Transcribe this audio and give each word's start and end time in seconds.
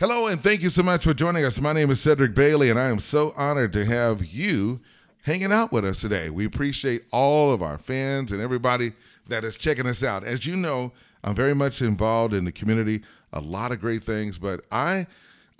Hello, 0.00 0.26
and 0.26 0.40
thank 0.40 0.60
you 0.60 0.70
so 0.70 0.82
much 0.82 1.04
for 1.04 1.14
joining 1.14 1.44
us. 1.44 1.60
My 1.60 1.72
name 1.72 1.88
is 1.88 2.00
Cedric 2.00 2.34
Bailey, 2.34 2.68
and 2.68 2.80
I 2.80 2.86
am 2.86 2.98
so 2.98 3.32
honored 3.36 3.72
to 3.74 3.84
have 3.84 4.26
you 4.26 4.80
hanging 5.22 5.52
out 5.52 5.70
with 5.70 5.84
us 5.84 6.00
today. 6.00 6.30
We 6.30 6.46
appreciate 6.46 7.02
all 7.12 7.52
of 7.52 7.62
our 7.62 7.78
fans 7.78 8.32
and 8.32 8.42
everybody 8.42 8.90
that 9.28 9.44
is 9.44 9.56
checking 9.56 9.86
us 9.86 10.02
out. 10.02 10.24
As 10.24 10.48
you 10.48 10.56
know, 10.56 10.90
I'm 11.22 11.36
very 11.36 11.54
much 11.54 11.80
involved 11.80 12.34
in 12.34 12.44
the 12.44 12.50
community, 12.50 13.02
a 13.32 13.40
lot 13.40 13.70
of 13.70 13.78
great 13.78 14.02
things, 14.02 14.36
but 14.36 14.64
I 14.72 15.06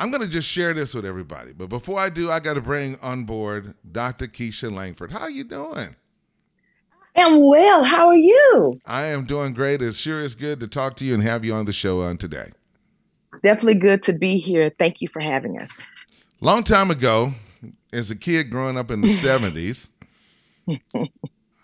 I'm 0.00 0.10
going 0.10 0.22
to 0.22 0.28
just 0.28 0.48
share 0.48 0.74
this 0.74 0.94
with 0.94 1.06
everybody. 1.06 1.52
But 1.52 1.68
before 1.68 2.00
I 2.00 2.08
do, 2.08 2.28
I 2.28 2.40
got 2.40 2.54
to 2.54 2.60
bring 2.60 2.98
on 3.00 3.26
board 3.26 3.74
Dr. 3.92 4.26
Keisha 4.26 4.72
Langford. 4.72 5.12
How 5.12 5.20
are 5.20 5.30
you 5.30 5.44
doing? 5.44 5.94
I 7.14 7.20
am 7.20 7.40
well. 7.46 7.84
How 7.84 8.08
are 8.08 8.16
you? 8.16 8.80
I 8.84 9.04
am 9.04 9.26
doing 9.26 9.52
great. 9.52 9.80
It 9.80 9.94
sure 9.94 10.18
is 10.20 10.34
good 10.34 10.58
to 10.58 10.66
talk 10.66 10.96
to 10.96 11.04
you 11.04 11.14
and 11.14 11.22
have 11.22 11.44
you 11.44 11.54
on 11.54 11.66
the 11.66 11.72
show 11.72 12.02
on 12.02 12.16
today. 12.16 12.50
Definitely 13.42 13.76
good 13.76 14.02
to 14.04 14.12
be 14.12 14.38
here. 14.38 14.70
Thank 14.78 15.00
you 15.00 15.08
for 15.08 15.20
having 15.20 15.58
us. 15.58 15.70
Long 16.40 16.62
time 16.62 16.90
ago, 16.90 17.32
as 17.92 18.10
a 18.10 18.16
kid 18.16 18.50
growing 18.50 18.76
up 18.76 18.90
in 18.90 19.00
the 19.00 19.08
70s, 19.08 19.88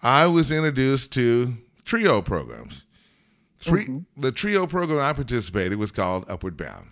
I 0.02 0.26
was 0.26 0.50
introduced 0.50 1.12
to 1.14 1.54
trio 1.84 2.22
programs. 2.22 2.84
Three, 3.58 3.84
mm-hmm. 3.84 4.20
The 4.20 4.32
trio 4.32 4.66
program 4.66 5.00
I 5.00 5.12
participated 5.12 5.78
was 5.78 5.92
called 5.92 6.24
Upward 6.30 6.56
Bound. 6.56 6.88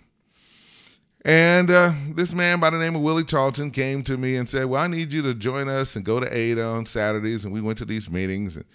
And 1.25 1.69
uh, 1.69 1.91
this 2.15 2.33
man 2.33 2.59
by 2.59 2.69
the 2.69 2.77
name 2.77 2.95
of 2.95 3.01
Willie 3.01 3.25
Charlton 3.25 3.71
came 3.71 4.03
to 4.03 4.17
me 4.17 4.37
and 4.37 4.47
said, 4.47 4.65
Well, 4.65 4.81
I 4.81 4.87
need 4.87 5.11
you 5.11 5.21
to 5.23 5.33
join 5.33 5.67
us 5.67 5.95
and 5.95 6.05
go 6.05 6.19
to 6.19 6.37
Ada 6.37 6.63
on 6.63 6.85
Saturdays. 6.85 7.43
And 7.43 7.53
we 7.53 7.59
went 7.59 7.77
to 7.79 7.85
these 7.85 8.09
meetings. 8.09 8.55
And, 8.55 8.65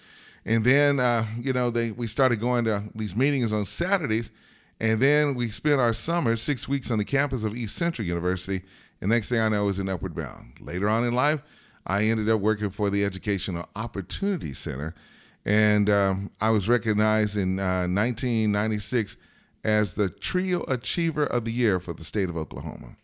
and 0.45 0.63
then, 0.63 0.99
uh, 0.99 1.25
you 1.39 1.53
know, 1.53 1.71
they, 1.71 1.91
we 1.91 2.05
started 2.05 2.39
going 2.39 2.65
to 2.65 2.83
these 2.93 3.15
meetings 3.15 3.51
on 3.51 3.65
Saturdays. 3.65 4.31
And 4.79 4.99
then 4.99 5.35
we 5.35 5.49
spent 5.49 5.79
our 5.79 5.93
summer, 5.93 6.35
six 6.35 6.67
weeks 6.67 6.91
on 6.91 6.97
the 6.97 7.05
campus 7.05 7.43
of 7.43 7.55
East 7.55 7.75
Central 7.75 8.07
University. 8.07 8.61
And 9.01 9.09
next 9.09 9.29
thing 9.29 9.39
I 9.39 9.49
know, 9.49 9.61
I 9.63 9.65
was 9.65 9.79
in 9.79 9.89
Upward 9.89 10.15
Bound. 10.15 10.59
Later 10.59 10.89
on 10.89 11.05
in 11.05 11.13
life, 11.13 11.41
I 11.87 12.03
ended 12.05 12.29
up 12.29 12.41
working 12.41 12.69
for 12.69 12.89
the 12.89 13.05
Educational 13.05 13.67
Opportunity 13.75 14.53
Center. 14.53 14.93
And 15.45 15.89
um, 15.89 16.31
I 16.41 16.49
was 16.49 16.67
recognized 16.67 17.37
in 17.37 17.59
uh, 17.59 17.87
1996 17.87 19.17
as 19.63 19.93
the 19.93 20.09
Trio 20.09 20.61
Achiever 20.63 21.25
of 21.25 21.45
the 21.45 21.51
Year 21.51 21.79
for 21.79 21.93
the 21.93 22.03
state 22.03 22.29
of 22.29 22.37
Oklahoma. 22.37 22.97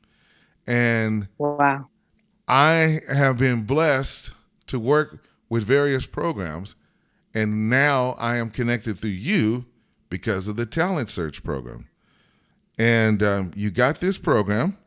And 0.68 1.28
wow. 1.38 1.88
I 2.48 3.00
have 3.12 3.38
been 3.38 3.64
blessed 3.64 4.32
to 4.68 4.80
work 4.80 5.24
with 5.50 5.64
various 5.64 6.06
programs, 6.06 6.76
and 7.34 7.70
now 7.70 8.16
I 8.20 8.38
am 8.38 8.50
connected 8.50 8.98
through 8.98 9.12
you 9.12 9.66
because 10.12 10.48
of 10.48 10.58
the 10.58 10.68
Talent 10.68 11.10
Search 11.10 11.44
program. 11.44 11.88
And 12.78 13.24
um, 13.24 13.52
you 13.56 13.72
got 13.72 14.00
this 14.00 14.20
program, 14.20 14.78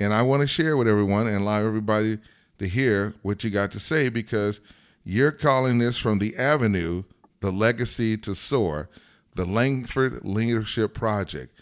and 0.00 0.12
I 0.12 0.22
want 0.22 0.40
to 0.40 0.48
share 0.48 0.76
with 0.76 0.88
everyone 0.88 1.28
and 1.28 1.42
allow 1.42 1.64
everybody 1.64 2.18
to 2.58 2.66
hear 2.66 3.14
what 3.22 3.44
you 3.44 3.50
got 3.50 3.70
to 3.72 3.80
say 3.80 4.08
because 4.08 4.60
you're 5.04 5.32
calling 5.32 5.78
this 5.78 5.96
from 5.96 6.18
the 6.18 6.36
avenue, 6.36 7.04
the 7.40 7.52
legacy 7.52 8.16
to 8.18 8.34
soar 8.34 8.88
the 9.36 9.44
Langford 9.44 10.24
Leadership 10.24 10.92
Project. 10.92 11.54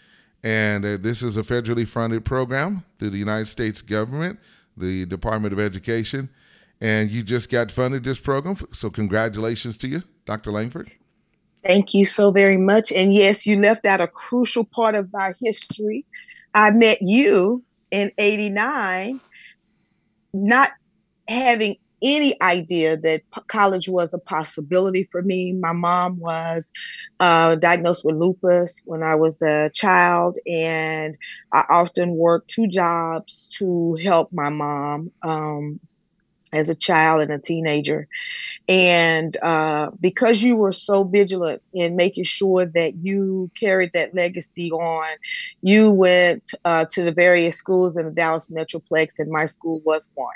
And 0.43 0.85
uh, 0.85 0.97
this 0.97 1.21
is 1.21 1.37
a 1.37 1.41
federally 1.41 1.87
funded 1.87 2.25
program 2.25 2.83
through 2.97 3.11
the 3.11 3.17
United 3.17 3.47
States 3.47 3.81
government, 3.81 4.39
the 4.75 5.05
Department 5.05 5.53
of 5.53 5.59
Education. 5.59 6.29
And 6.81 7.11
you 7.11 7.23
just 7.23 7.49
got 7.49 7.71
funded 7.71 8.03
this 8.03 8.19
program. 8.19 8.55
So, 8.71 8.89
congratulations 8.89 9.77
to 9.77 9.87
you, 9.87 10.03
Dr. 10.25 10.51
Langford. 10.51 10.91
Thank 11.65 11.93
you 11.93 12.05
so 12.05 12.31
very 12.31 12.57
much. 12.57 12.91
And 12.91 13.13
yes, 13.13 13.45
you 13.45 13.59
left 13.59 13.85
out 13.85 14.01
a 14.01 14.07
crucial 14.07 14.63
part 14.63 14.95
of 14.95 15.09
our 15.13 15.35
history. 15.41 16.05
I 16.53 16.71
met 16.71 16.99
you 17.01 17.63
in 17.91 18.11
89, 18.17 19.19
not 20.33 20.71
having 21.27 21.75
any 22.01 22.41
idea 22.41 22.95
that 22.97 23.23
college 23.47 23.89
was 23.89 24.13
a 24.13 24.19
possibility 24.19 25.03
for 25.11 25.21
me. 25.21 25.53
My 25.53 25.73
mom 25.73 26.17
was 26.19 26.71
uh, 27.19 27.55
diagnosed 27.55 28.05
with 28.05 28.15
lupus 28.15 28.79
when 28.85 29.03
I 29.03 29.15
was 29.15 29.41
a 29.41 29.69
child, 29.73 30.37
and 30.47 31.17
I 31.53 31.65
often 31.69 32.11
worked 32.15 32.49
two 32.49 32.67
jobs 32.67 33.49
to 33.57 33.97
help 34.01 34.29
my 34.31 34.49
mom. 34.49 35.11
Um, 35.23 35.79
as 36.53 36.69
a 36.69 36.75
child 36.75 37.21
and 37.21 37.31
a 37.31 37.39
teenager. 37.39 38.07
And 38.67 39.35
uh, 39.37 39.91
because 39.99 40.43
you 40.43 40.55
were 40.55 40.71
so 40.71 41.03
vigilant 41.03 41.61
in 41.73 41.95
making 41.95 42.25
sure 42.25 42.65
that 42.65 42.95
you 42.95 43.49
carried 43.59 43.93
that 43.93 44.13
legacy 44.13 44.71
on, 44.71 45.07
you 45.61 45.89
went 45.89 46.51
uh, 46.65 46.85
to 46.91 47.03
the 47.03 47.11
various 47.11 47.55
schools 47.55 47.97
in 47.97 48.05
the 48.05 48.11
Dallas 48.11 48.49
Metroplex, 48.49 49.19
and 49.19 49.29
my 49.29 49.45
school 49.45 49.81
was 49.85 50.09
one. 50.15 50.33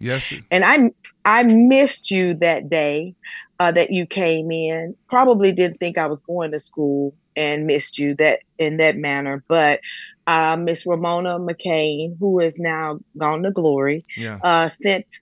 Yes. 0.00 0.32
And 0.50 0.64
I 0.64 0.90
I 1.24 1.42
missed 1.42 2.10
you 2.10 2.34
that 2.34 2.68
day 2.68 3.14
uh, 3.58 3.72
that 3.72 3.90
you 3.90 4.06
came 4.06 4.50
in. 4.50 4.94
Probably 5.08 5.52
didn't 5.52 5.78
think 5.78 5.98
I 5.98 6.06
was 6.06 6.20
going 6.22 6.52
to 6.52 6.58
school 6.58 7.14
and 7.36 7.66
missed 7.66 7.98
you 7.98 8.14
that 8.16 8.40
in 8.58 8.76
that 8.78 8.96
manner. 8.96 9.42
But 9.48 9.80
uh, 10.26 10.56
Miss 10.56 10.86
Ramona 10.86 11.38
McCain, 11.38 12.16
who 12.18 12.40
is 12.40 12.58
now 12.58 12.98
gone 13.16 13.42
to 13.44 13.50
glory, 13.50 14.04
yeah. 14.16 14.38
uh, 14.42 14.68
sent 14.68 15.20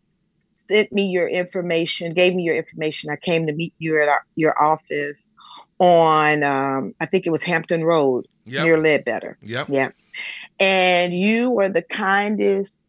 sent 0.66 0.92
me 0.92 1.06
your 1.06 1.28
information, 1.28 2.14
gave 2.14 2.34
me 2.34 2.42
your 2.42 2.56
information. 2.56 3.10
I 3.10 3.16
came 3.16 3.46
to 3.46 3.52
meet 3.52 3.74
you 3.78 4.00
at 4.02 4.08
our, 4.08 4.24
your 4.34 4.60
office 4.60 5.32
on 5.78 6.42
um, 6.42 6.94
I 7.00 7.06
think 7.06 7.26
it 7.26 7.30
was 7.30 7.42
Hampton 7.42 7.84
Road 7.84 8.26
yep. 8.46 8.64
near 8.64 8.80
Ledbetter. 8.80 9.38
Yep. 9.42 9.68
Yeah. 9.68 9.90
And 10.60 11.12
you 11.12 11.50
were 11.50 11.68
the 11.68 11.82
kindest 11.82 12.84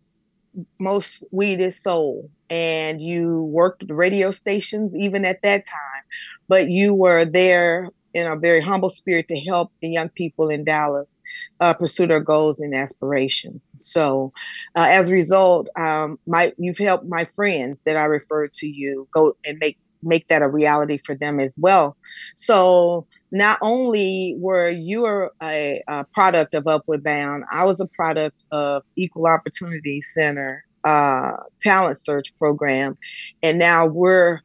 most 0.80 1.24
sweetest 1.30 1.84
soul 1.84 2.30
and 2.50 3.02
you 3.02 3.44
worked 3.44 3.88
the 3.88 3.94
radio 3.94 4.32
stations 4.32 4.96
even 4.96 5.26
at 5.26 5.42
that 5.42 5.66
time 5.68 6.04
but 6.48 6.70
you 6.70 6.94
were 6.94 7.26
there 7.26 7.90
in 8.16 8.26
a 8.26 8.36
very 8.36 8.62
humble 8.62 8.90
spirit 8.90 9.28
to 9.28 9.40
help 9.42 9.72
the 9.82 9.90
young 9.90 10.10
people 10.10 10.50
in 10.50 10.64
dallas 10.64 11.22
uh, 11.60 11.74
pursue 11.74 12.08
their 12.08 12.20
goals 12.20 12.60
and 12.60 12.74
aspirations. 12.74 13.72
So 13.76 14.32
uh, 14.76 14.88
as 14.90 15.10
a 15.10 15.14
result 15.14 15.70
um, 15.78 16.18
my 16.26 16.54
you've 16.58 16.78
helped 16.78 17.06
my 17.08 17.26
friends 17.26 17.82
that 17.86 17.98
i 17.98 18.06
referred 18.06 18.54
to 18.54 18.68
you 18.68 19.08
go 19.12 19.36
and 19.46 19.60
make 19.60 19.78
make 20.06 20.28
that 20.28 20.42
a 20.42 20.48
reality 20.48 20.98
for 20.98 21.16
them 21.16 21.40
as 21.40 21.58
well. 21.58 21.98
So 22.36 23.08
not 23.32 23.58
only 23.62 24.36
were 24.38 24.70
you 24.70 25.06
a, 25.42 25.84
a, 25.88 26.04
product 26.14 26.56
of 26.56 26.68
Upward 26.68 27.04
Bound, 27.04 27.44
I 27.52 27.66
was 27.66 27.80
a 27.80 27.88
product 27.88 28.44
of 28.52 28.84
Equal 28.96 29.28
Opportunity 29.28 30.02
Center 30.02 30.64
uh, 30.84 31.38
talent 31.62 31.98
search 31.98 32.38
program, 32.38 32.98
and 33.42 33.58
now 33.58 33.88
we're 33.88 34.42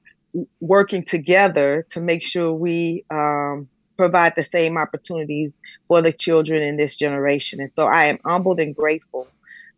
working 0.60 1.04
together 1.04 1.84
to 1.90 2.00
make 2.00 2.22
sure 2.22 2.52
we 2.52 3.04
um, 3.10 3.68
provide 3.96 4.34
the 4.36 4.44
same 4.44 4.78
opportunities 4.78 5.60
for 5.86 6.00
the 6.00 6.12
children 6.12 6.62
in 6.62 6.76
this 6.76 6.96
generation. 6.96 7.60
And 7.60 7.70
so 7.70 7.86
I 7.86 8.04
am 8.06 8.18
humbled 8.24 8.60
and 8.60 8.74
grateful 8.74 9.26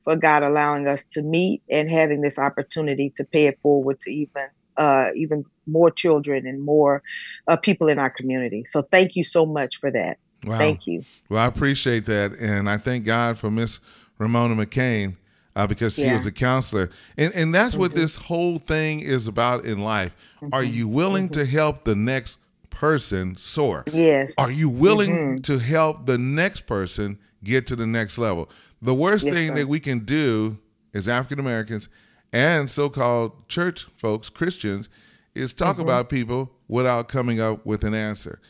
for 0.04 0.16
God 0.16 0.42
allowing 0.42 0.86
us 0.88 1.04
to 1.08 1.22
meet 1.22 1.62
and 1.70 1.88
having 1.88 2.20
this 2.20 2.38
opportunity 2.38 3.12
to 3.16 3.24
pay 3.24 3.46
it 3.46 3.60
forward 3.60 4.00
to 4.00 4.10
even 4.10 4.48
uh, 4.76 5.10
even 5.14 5.44
more 5.66 5.90
children 5.90 6.46
and 6.46 6.62
more 6.62 7.02
uh, 7.46 7.56
people 7.56 7.88
in 7.88 7.98
our 7.98 8.08
community. 8.08 8.64
So 8.64 8.82
thank 8.82 9.16
you 9.16 9.22
so 9.22 9.44
much 9.44 9.76
for 9.76 9.90
that. 9.90 10.16
Wow. 10.44 10.58
Thank 10.58 10.86
you. 10.86 11.04
Well, 11.28 11.42
I 11.42 11.46
appreciate 11.46 12.06
that, 12.06 12.32
and 12.40 12.70
I 12.70 12.78
thank 12.78 13.04
God 13.04 13.38
for 13.38 13.50
Miss 13.50 13.80
Ramona 14.18 14.54
McCain. 14.54 15.16
Uh, 15.54 15.66
because 15.66 15.92
she 15.92 16.04
yeah. 16.04 16.14
was 16.14 16.24
a 16.24 16.32
counselor, 16.32 16.88
and 17.18 17.30
and 17.34 17.54
that's 17.54 17.72
mm-hmm. 17.72 17.80
what 17.80 17.92
this 17.92 18.16
whole 18.16 18.56
thing 18.56 19.00
is 19.00 19.28
about 19.28 19.66
in 19.66 19.80
life. 19.80 20.16
Mm-hmm. 20.36 20.54
Are 20.54 20.62
you 20.62 20.88
willing 20.88 21.28
mm-hmm. 21.28 21.40
to 21.40 21.44
help 21.44 21.84
the 21.84 21.94
next 21.94 22.38
person 22.70 23.36
soar? 23.36 23.84
Yes. 23.92 24.34
Are 24.38 24.50
you 24.50 24.70
willing 24.70 25.10
mm-hmm. 25.10 25.36
to 25.42 25.58
help 25.58 26.06
the 26.06 26.16
next 26.16 26.62
person 26.62 27.18
get 27.44 27.66
to 27.66 27.76
the 27.76 27.86
next 27.86 28.16
level? 28.16 28.48
The 28.80 28.94
worst 28.94 29.26
yes, 29.26 29.34
thing 29.34 29.48
sir. 29.48 29.54
that 29.56 29.68
we 29.68 29.78
can 29.78 30.00
do 30.00 30.58
as 30.94 31.06
African 31.06 31.38
Americans 31.38 31.88
and 32.32 32.70
so-called 32.70 33.48
church 33.48 33.86
folks, 33.94 34.28
Christians, 34.30 34.88
is 35.34 35.54
talk 35.54 35.74
mm-hmm. 35.74 35.82
about 35.82 36.08
people 36.08 36.50
without 36.68 37.08
coming 37.08 37.40
up 37.40 37.64
with 37.66 37.84
an 37.84 37.94
answer 37.94 38.40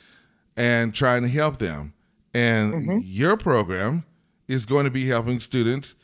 and 0.56 0.94
trying 0.94 1.22
to 1.22 1.28
help 1.28 1.58
them. 1.58 1.92
And 2.34 2.74
mm-hmm. 2.74 2.98
your 3.02 3.36
program 3.36 4.04
is 4.48 4.66
going 4.66 4.84
to 4.84 4.90
be 4.90 5.06
helping 5.06 5.40
students 5.40 5.94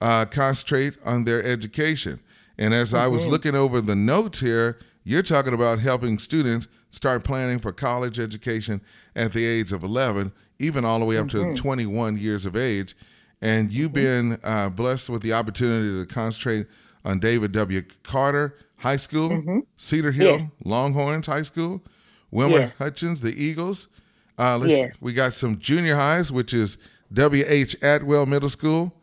uh, 0.00 0.24
concentrate 0.26 0.96
on 1.04 1.24
their 1.24 1.42
education. 1.42 2.20
And 2.58 2.74
as 2.74 2.92
mm-hmm. 2.92 3.04
I 3.04 3.08
was 3.08 3.22
mm-hmm. 3.22 3.30
looking 3.30 3.54
over 3.54 3.80
the 3.80 3.96
notes 3.96 4.40
here, 4.40 4.78
you're 5.04 5.22
talking 5.22 5.54
about 5.54 5.78
helping 5.78 6.18
students 6.18 6.68
start 6.90 7.24
planning 7.24 7.58
for 7.58 7.72
college 7.72 8.18
education 8.18 8.80
at 9.16 9.32
the 9.32 9.44
age 9.44 9.72
of 9.72 9.82
11, 9.82 10.32
even 10.58 10.84
all 10.84 10.98
the 10.98 11.04
way 11.04 11.16
up 11.16 11.26
mm-hmm. 11.26 11.54
to 11.54 11.56
21 11.56 12.18
years 12.18 12.44
of 12.44 12.56
age. 12.56 12.96
And 13.40 13.72
you've 13.72 13.92
mm-hmm. 13.92 14.30
been 14.30 14.40
uh, 14.44 14.68
blessed 14.70 15.08
with 15.08 15.22
the 15.22 15.32
opportunity 15.32 16.06
to 16.06 16.12
concentrate 16.12 16.66
on 17.04 17.18
David 17.18 17.52
W. 17.52 17.82
Carter 18.02 18.58
High 18.76 18.96
School, 18.96 19.30
mm-hmm. 19.30 19.58
Cedar 19.76 20.12
Hill 20.12 20.32
yes. 20.32 20.60
Longhorns 20.64 21.26
High 21.26 21.42
School, 21.42 21.82
Wilmer 22.30 22.58
yes. 22.58 22.78
Hutchins, 22.78 23.20
the 23.20 23.32
Eagles. 23.42 23.88
Uh, 24.38 24.58
let's, 24.58 24.72
yes. 24.72 25.02
We 25.02 25.12
got 25.12 25.34
some 25.34 25.58
junior 25.58 25.96
highs, 25.96 26.32
which 26.32 26.54
is 26.54 26.78
W.H. 27.12 27.76
Atwell 27.82 28.26
Middle 28.26 28.48
School, 28.48 28.94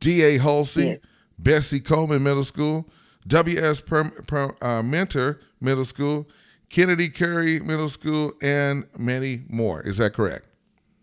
D.A. 0.00 0.38
Hulcy, 0.38 0.86
Yes. 0.86 1.22
Bessie 1.38 1.80
Coleman 1.80 2.22
Middle 2.22 2.44
School, 2.44 2.88
W.S. 3.26 3.80
Per, 3.80 4.10
Per- 4.26 4.56
uh, 4.62 4.82
Mentor 4.82 5.40
Middle 5.60 5.84
School, 5.84 6.28
Kennedy 6.68 7.08
Curry 7.08 7.60
Middle 7.60 7.88
School, 7.88 8.32
and 8.42 8.84
many 8.98 9.42
more. 9.48 9.80
Is 9.82 9.98
that 9.98 10.12
correct? 10.12 10.46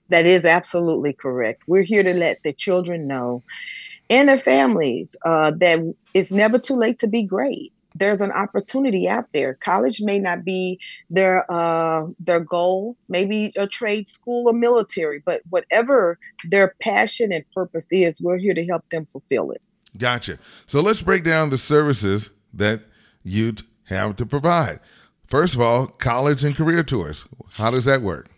That 0.09 0.25
is 0.25 0.45
absolutely 0.45 1.13
correct. 1.13 1.63
We're 1.67 1.83
here 1.83 2.03
to 2.03 2.13
let 2.13 2.43
the 2.43 2.51
children 2.53 3.07
know 3.07 3.43
and 4.09 4.27
their 4.27 4.37
families 4.37 5.15
uh, 5.23 5.51
that 5.51 5.79
it's 6.13 6.31
never 6.31 6.59
too 6.59 6.75
late 6.75 6.99
to 6.99 7.07
be 7.07 7.23
great. 7.23 7.71
There's 7.95 8.21
an 8.21 8.31
opportunity 8.31 9.07
out 9.09 9.31
there. 9.33 9.55
College 9.55 10.01
may 10.01 10.17
not 10.19 10.45
be 10.45 10.79
their 11.09 11.49
uh, 11.51 12.07
their 12.19 12.39
goal, 12.39 12.95
maybe 13.09 13.51
a 13.57 13.67
trade 13.67 14.07
school 14.07 14.47
or 14.47 14.53
military, 14.53 15.21
but 15.25 15.41
whatever 15.49 16.17
their 16.49 16.75
passion 16.81 17.31
and 17.31 17.43
purpose 17.53 17.91
is, 17.91 18.21
we're 18.21 18.37
here 18.37 18.53
to 18.53 18.65
help 18.65 18.89
them 18.89 19.07
fulfill 19.11 19.51
it. 19.51 19.61
Gotcha. 19.97 20.39
So 20.65 20.81
let's 20.81 21.01
break 21.01 21.23
down 21.23 21.49
the 21.49 21.57
services 21.57 22.29
that 22.53 22.81
you'd 23.23 23.63
have 23.85 24.15
to 24.17 24.25
provide. 24.25 24.79
First 25.27 25.55
of 25.55 25.61
all, 25.61 25.87
college 25.87 26.43
and 26.43 26.55
career 26.55 26.83
tours. 26.83 27.25
How 27.53 27.71
does 27.71 27.85
that 27.85 28.01
work? 28.01 28.29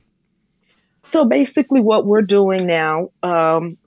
So 1.06 1.26
basically, 1.26 1.80
what 1.80 2.06
we're 2.06 2.22
doing 2.22 2.66
now 2.66 3.10
um, 3.22 3.78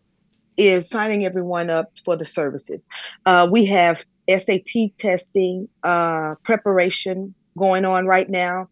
is 0.57 0.89
signing 0.89 1.25
everyone 1.25 1.71
up 1.71 1.93
for 2.05 2.17
the 2.17 2.25
services. 2.25 2.89
Uh, 3.25 3.49
we 3.51 3.67
have 3.67 4.05
SAT 4.29 4.97
testing 4.99 5.69
uh, 5.83 6.35
preparation 6.43 7.35
going 7.57 7.85
on 7.85 8.07
right 8.07 8.29
now, 8.29 8.69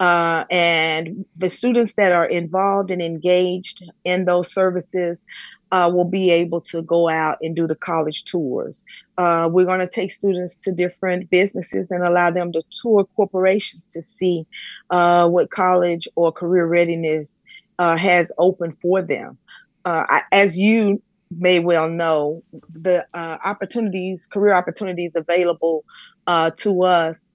uh, 0.00 0.44
and 0.50 1.24
the 1.36 1.48
students 1.48 1.94
that 1.94 2.12
are 2.12 2.26
involved 2.26 2.90
and 2.90 3.00
engaged 3.00 3.82
in 4.04 4.24
those 4.24 4.52
services. 4.52 5.24
Uh, 5.72 5.90
will 5.92 6.04
be 6.04 6.30
able 6.30 6.60
to 6.60 6.82
go 6.82 7.08
out 7.08 7.36
and 7.42 7.56
do 7.56 7.66
the 7.66 7.74
college 7.74 8.22
tours. 8.22 8.84
Uh, 9.18 9.48
we're 9.50 9.64
going 9.64 9.80
to 9.80 9.88
take 9.88 10.12
students 10.12 10.54
to 10.54 10.70
different 10.70 11.28
businesses 11.30 11.90
and 11.90 12.04
allow 12.04 12.30
them 12.30 12.52
to 12.52 12.60
tour 12.70 13.04
corporations 13.16 13.88
to 13.88 14.00
see 14.00 14.46
uh, 14.90 15.26
what 15.26 15.50
college 15.50 16.06
or 16.14 16.30
career 16.30 16.64
readiness 16.64 17.42
uh, 17.80 17.96
has 17.96 18.30
opened 18.38 18.76
for 18.80 19.02
them. 19.02 19.36
Uh, 19.84 20.04
I, 20.08 20.22
as 20.30 20.56
you 20.56 21.02
may 21.38 21.60
well 21.60 21.88
know, 21.90 22.42
the 22.72 23.06
uh, 23.14 23.38
opportunities, 23.44 24.26
career 24.26 24.54
opportunities 24.54 25.16
available 25.16 25.84
uh, 26.26 26.50
to 26.58 26.82
us, 26.84 27.30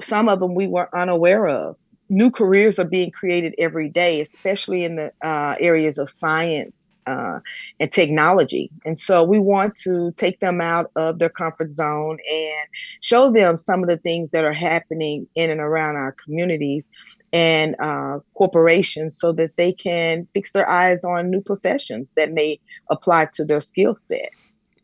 some 0.00 0.28
of 0.28 0.40
them 0.40 0.54
we 0.54 0.66
were 0.66 0.88
unaware 0.96 1.46
of. 1.48 1.78
New 2.08 2.30
careers 2.30 2.78
are 2.78 2.84
being 2.84 3.10
created 3.10 3.54
every 3.58 3.88
day, 3.88 4.20
especially 4.20 4.84
in 4.84 4.96
the 4.96 5.12
uh, 5.22 5.56
areas 5.60 5.98
of 5.98 6.10
science. 6.10 6.81
Uh, 7.04 7.40
and 7.80 7.90
technology. 7.90 8.70
And 8.84 8.96
so 8.96 9.24
we 9.24 9.40
want 9.40 9.74
to 9.78 10.12
take 10.12 10.38
them 10.38 10.60
out 10.60 10.92
of 10.94 11.18
their 11.18 11.28
comfort 11.28 11.68
zone 11.68 12.18
and 12.30 12.68
show 13.00 13.28
them 13.28 13.56
some 13.56 13.82
of 13.82 13.88
the 13.88 13.96
things 13.96 14.30
that 14.30 14.44
are 14.44 14.52
happening 14.52 15.26
in 15.34 15.50
and 15.50 15.60
around 15.60 15.96
our 15.96 16.12
communities 16.12 16.90
and 17.32 17.74
uh, 17.80 18.20
corporations 18.34 19.18
so 19.18 19.32
that 19.32 19.56
they 19.56 19.72
can 19.72 20.28
fix 20.32 20.52
their 20.52 20.68
eyes 20.68 21.02
on 21.04 21.28
new 21.28 21.40
professions 21.40 22.12
that 22.14 22.32
may 22.32 22.60
apply 22.88 23.26
to 23.32 23.44
their 23.44 23.60
skill 23.60 23.96
set 23.96 24.30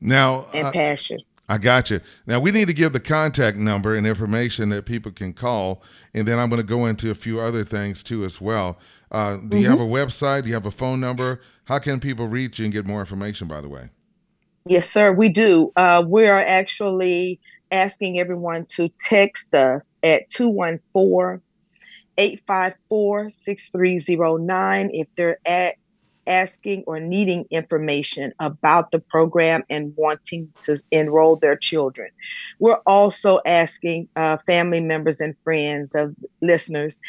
Now, 0.00 0.46
and 0.52 0.66
uh, 0.66 0.72
passion. 0.72 1.20
I 1.48 1.58
got 1.58 1.90
you. 1.90 2.00
Now 2.26 2.40
we 2.40 2.50
need 2.50 2.68
to 2.68 2.74
give 2.74 2.92
the 2.92 3.00
contact 3.00 3.56
number 3.56 3.94
and 3.94 4.06
information 4.06 4.68
that 4.70 4.84
people 4.84 5.10
can 5.12 5.32
call, 5.32 5.82
and 6.12 6.28
then 6.28 6.38
I'm 6.38 6.50
going 6.50 6.60
to 6.60 6.66
go 6.66 6.86
into 6.86 7.10
a 7.10 7.14
few 7.14 7.40
other 7.40 7.64
things 7.64 8.02
too 8.02 8.24
as 8.24 8.40
well. 8.40 8.78
Uh, 9.10 9.38
do 9.38 9.58
you 9.58 9.68
have 9.68 9.80
a 9.80 9.84
website? 9.84 10.42
Do 10.42 10.48
you 10.48 10.54
have 10.54 10.66
a 10.66 10.70
phone 10.70 11.00
number? 11.00 11.40
How 11.64 11.78
can 11.78 12.00
people 12.00 12.28
reach 12.28 12.58
you 12.58 12.66
and 12.66 12.74
get 12.74 12.86
more 12.86 13.00
information? 13.00 13.48
By 13.48 13.62
the 13.62 13.68
way. 13.68 13.88
Yes, 14.66 14.90
sir, 14.90 15.12
we 15.12 15.30
do. 15.30 15.72
Uh, 15.76 16.04
we 16.06 16.26
are 16.26 16.40
actually 16.40 17.40
asking 17.70 18.20
everyone 18.20 18.66
to 18.66 18.90
text 19.00 19.54
us 19.54 19.96
at 20.02 20.28
214 20.28 21.42
854 22.18 23.30
6309 23.30 24.90
if 24.92 25.14
they're 25.14 25.38
at 25.46 25.76
asking 26.28 26.84
or 26.86 27.00
needing 27.00 27.46
information 27.50 28.32
about 28.38 28.90
the 28.90 29.00
program 29.00 29.64
and 29.70 29.92
wanting 29.96 30.52
to 30.62 30.76
enroll 30.90 31.36
their 31.36 31.56
children. 31.56 32.10
We're 32.60 32.80
also 32.86 33.40
asking 33.46 34.08
uh, 34.16 34.38
family 34.46 34.80
members 34.80 35.20
and 35.20 35.34
friends 35.42 35.94
of 35.94 36.14
listeners 36.42 37.00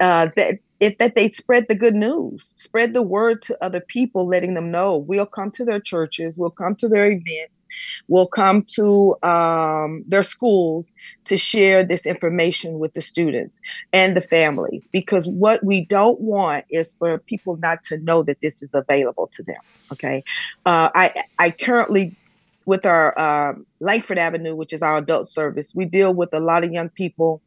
uh, 0.00 0.28
that 0.36 0.58
if 0.82 0.98
that 0.98 1.14
they 1.14 1.30
spread 1.30 1.68
the 1.68 1.76
good 1.76 1.94
news, 1.94 2.52
spread 2.56 2.92
the 2.92 3.02
word 3.02 3.40
to 3.40 3.56
other 3.64 3.78
people, 3.78 4.26
letting 4.26 4.54
them 4.54 4.72
know 4.72 4.96
we'll 4.96 5.24
come 5.24 5.48
to 5.52 5.64
their 5.64 5.78
churches, 5.78 6.36
we'll 6.36 6.50
come 6.50 6.74
to 6.74 6.88
their 6.88 7.08
events, 7.08 7.64
we'll 8.08 8.26
come 8.26 8.64
to 8.64 9.14
um, 9.22 10.02
their 10.08 10.24
schools 10.24 10.92
to 11.26 11.36
share 11.36 11.84
this 11.84 12.04
information 12.04 12.80
with 12.80 12.92
the 12.94 13.00
students 13.00 13.60
and 13.92 14.16
the 14.16 14.20
families. 14.20 14.88
Because 14.88 15.24
what 15.24 15.62
we 15.62 15.84
don't 15.84 16.20
want 16.20 16.64
is 16.68 16.92
for 16.92 17.16
people 17.16 17.56
not 17.58 17.84
to 17.84 17.98
know 17.98 18.24
that 18.24 18.40
this 18.40 18.60
is 18.60 18.74
available 18.74 19.28
to 19.28 19.42
them. 19.44 19.62
Okay, 19.92 20.24
uh, 20.66 20.90
I 20.96 21.22
I 21.38 21.52
currently 21.52 22.16
with 22.64 22.86
our 22.86 23.16
uh, 23.16 23.54
Langford 23.78 24.18
Avenue, 24.18 24.56
which 24.56 24.72
is 24.72 24.82
our 24.82 24.98
adult 24.98 25.28
service, 25.28 25.74
we 25.74 25.84
deal 25.84 26.12
with 26.14 26.32
a 26.32 26.40
lot 26.40 26.64
of 26.64 26.72
young 26.72 26.88
people 26.88 27.40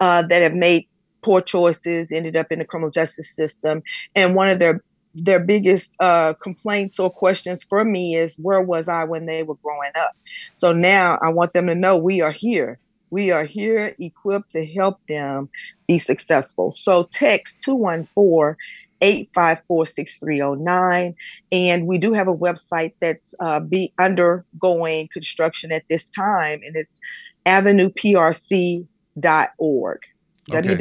uh, 0.00 0.22
that 0.22 0.42
have 0.42 0.54
made 0.54 0.86
poor 1.22 1.40
choices, 1.40 2.12
ended 2.12 2.36
up 2.36 2.52
in 2.52 2.58
the 2.58 2.64
criminal 2.64 2.90
justice 2.90 3.34
system, 3.34 3.82
and 4.14 4.34
one 4.34 4.48
of 4.48 4.58
their 4.58 4.82
their 5.18 5.40
biggest 5.40 5.96
uh, 6.00 6.34
complaints 6.34 6.98
or 6.98 7.10
questions 7.10 7.64
for 7.64 7.82
me 7.84 8.16
is 8.16 8.38
where 8.38 8.60
was 8.60 8.86
I 8.86 9.04
when 9.04 9.24
they 9.24 9.42
were 9.42 9.54
growing 9.56 9.92
up? 9.98 10.12
So 10.52 10.74
now 10.74 11.18
I 11.22 11.30
want 11.30 11.54
them 11.54 11.68
to 11.68 11.74
know 11.74 11.96
we 11.96 12.20
are 12.20 12.32
here. 12.32 12.78
We 13.08 13.30
are 13.30 13.44
here 13.44 13.94
equipped 13.98 14.50
to 14.50 14.66
help 14.66 14.98
them 15.08 15.48
be 15.88 15.98
successful. 15.98 16.70
So 16.70 17.04
text 17.04 17.62
214 17.62 18.56
854 19.00 19.86
6309. 19.86 21.14
And 21.52 21.86
we 21.86 21.98
do 21.98 22.12
have 22.12 22.26
a 22.28 22.34
website 22.34 22.92
that's 23.00 23.34
uh, 23.40 23.60
be 23.60 23.92
undergoing 23.98 25.08
construction 25.12 25.72
at 25.72 25.84
this 25.88 26.08
time, 26.08 26.60
and 26.64 26.76
it's 26.76 27.00
avenueprc.org. 27.46 29.98
Okay. 30.50 30.74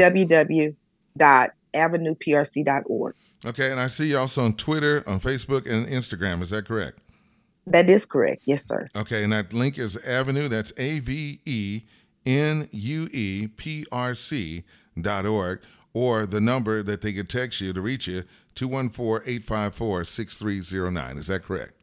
www.avenueprc.org. 1.18 3.16
Okay, 3.46 3.72
and 3.72 3.80
I 3.80 3.88
see 3.88 4.08
you 4.08 4.18
also 4.18 4.44
on 4.44 4.56
Twitter, 4.56 5.04
on 5.06 5.20
Facebook, 5.20 5.70
and 5.72 5.86
Instagram. 5.88 6.42
Is 6.42 6.50
that 6.50 6.66
correct? 6.68 7.00
That 7.68 7.90
is 7.90 8.06
correct. 8.06 8.44
Yes, 8.46 8.64
sir. 8.66 8.88
Okay, 8.96 9.24
and 9.24 9.34
that 9.34 9.54
link 9.54 9.78
is 9.78 9.98
Avenue. 9.98 10.48
That's 10.48 10.72
A 10.78 11.00
V 11.00 11.40
E 11.46 11.82
N 12.26 12.70
U 12.72 13.10
E 13.12 13.48
P 13.48 13.86
R 13.92 14.16
C 14.16 14.64
dot 15.00 15.26
org, 15.26 15.62
or 15.94 16.26
the 16.26 16.40
number 16.42 16.82
that 16.84 17.02
they 17.02 17.14
could 17.14 17.30
text 17.30 17.62
you 17.62 17.74
to 17.74 17.82
reach 17.82 18.08
you 18.08 18.24
214 18.56 19.28
854 19.28 20.06
6309. 20.06 21.18
Is 21.18 21.28
that 21.28 21.44
correct? 21.44 21.74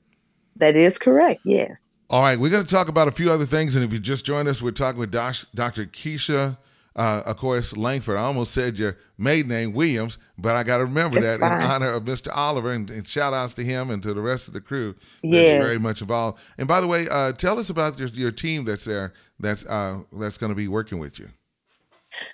That 0.57 0.77
is 0.77 0.99
correct. 0.99 1.41
Yes. 1.45 1.95
All 2.11 2.23
right, 2.23 2.39
we're 2.39 2.51
going 2.51 2.65
to 2.65 2.71
talk 2.71 2.89
about 2.89 3.09
a 3.09 3.12
few 3.12 3.31
other 3.31 3.47
things. 3.47 3.75
And 3.75 3.85
if 3.85 3.93
you 3.93 3.99
just 3.99 4.25
joined 4.27 4.47
us, 4.47 4.61
we're 4.61 4.71
talking 4.73 4.99
with 4.99 5.11
Dr. 5.11 5.87
Keisha, 5.87 6.59
uh, 6.97 7.23
of 7.25 7.37
course, 7.37 7.77
Langford. 7.77 8.17
I 8.17 8.23
almost 8.23 8.53
said 8.53 8.79
your 8.79 8.99
maiden 9.17 9.49
name, 9.49 9.73
Williams, 9.73 10.19
but 10.37 10.57
I 10.57 10.63
got 10.63 10.79
to 10.79 10.85
remember 10.85 11.21
That's 11.21 11.41
that 11.41 11.47
in 11.47 11.71
honor 11.71 11.93
of 11.93 12.05
Mr. 12.05 12.31
Oliver. 12.35 12.73
And, 12.73 12.91
and 12.91 13.07
shout 13.07 13.33
outs 13.33 13.55
to 13.55 13.65
him 13.65 13.91
and 13.91 14.03
to 14.03 14.15
the 14.15 14.21
rest 14.21 14.49
of 14.49 14.55
the 14.55 14.61
crew 14.61 14.95
that's 15.23 15.65
very 15.65 15.79
much 15.79 16.01
involved. 16.01 16.41
And 16.59 16.69
by 16.69 16.81
the 16.81 16.87
way, 16.87 17.07
uh, 17.11 17.33
tell 17.33 17.59
us 17.59 17.71
about 17.71 17.99
your, 17.99 18.09
your 18.09 18.33
team 18.33 18.65
that's 18.65 18.85
there 18.85 19.13
that's, 19.41 19.65
uh, 19.67 20.03
that's 20.13 20.39
going 20.39 20.51
to 20.51 20.57
be 20.57 20.69
working 20.69 20.99
with 20.99 21.19
you. 21.19 21.29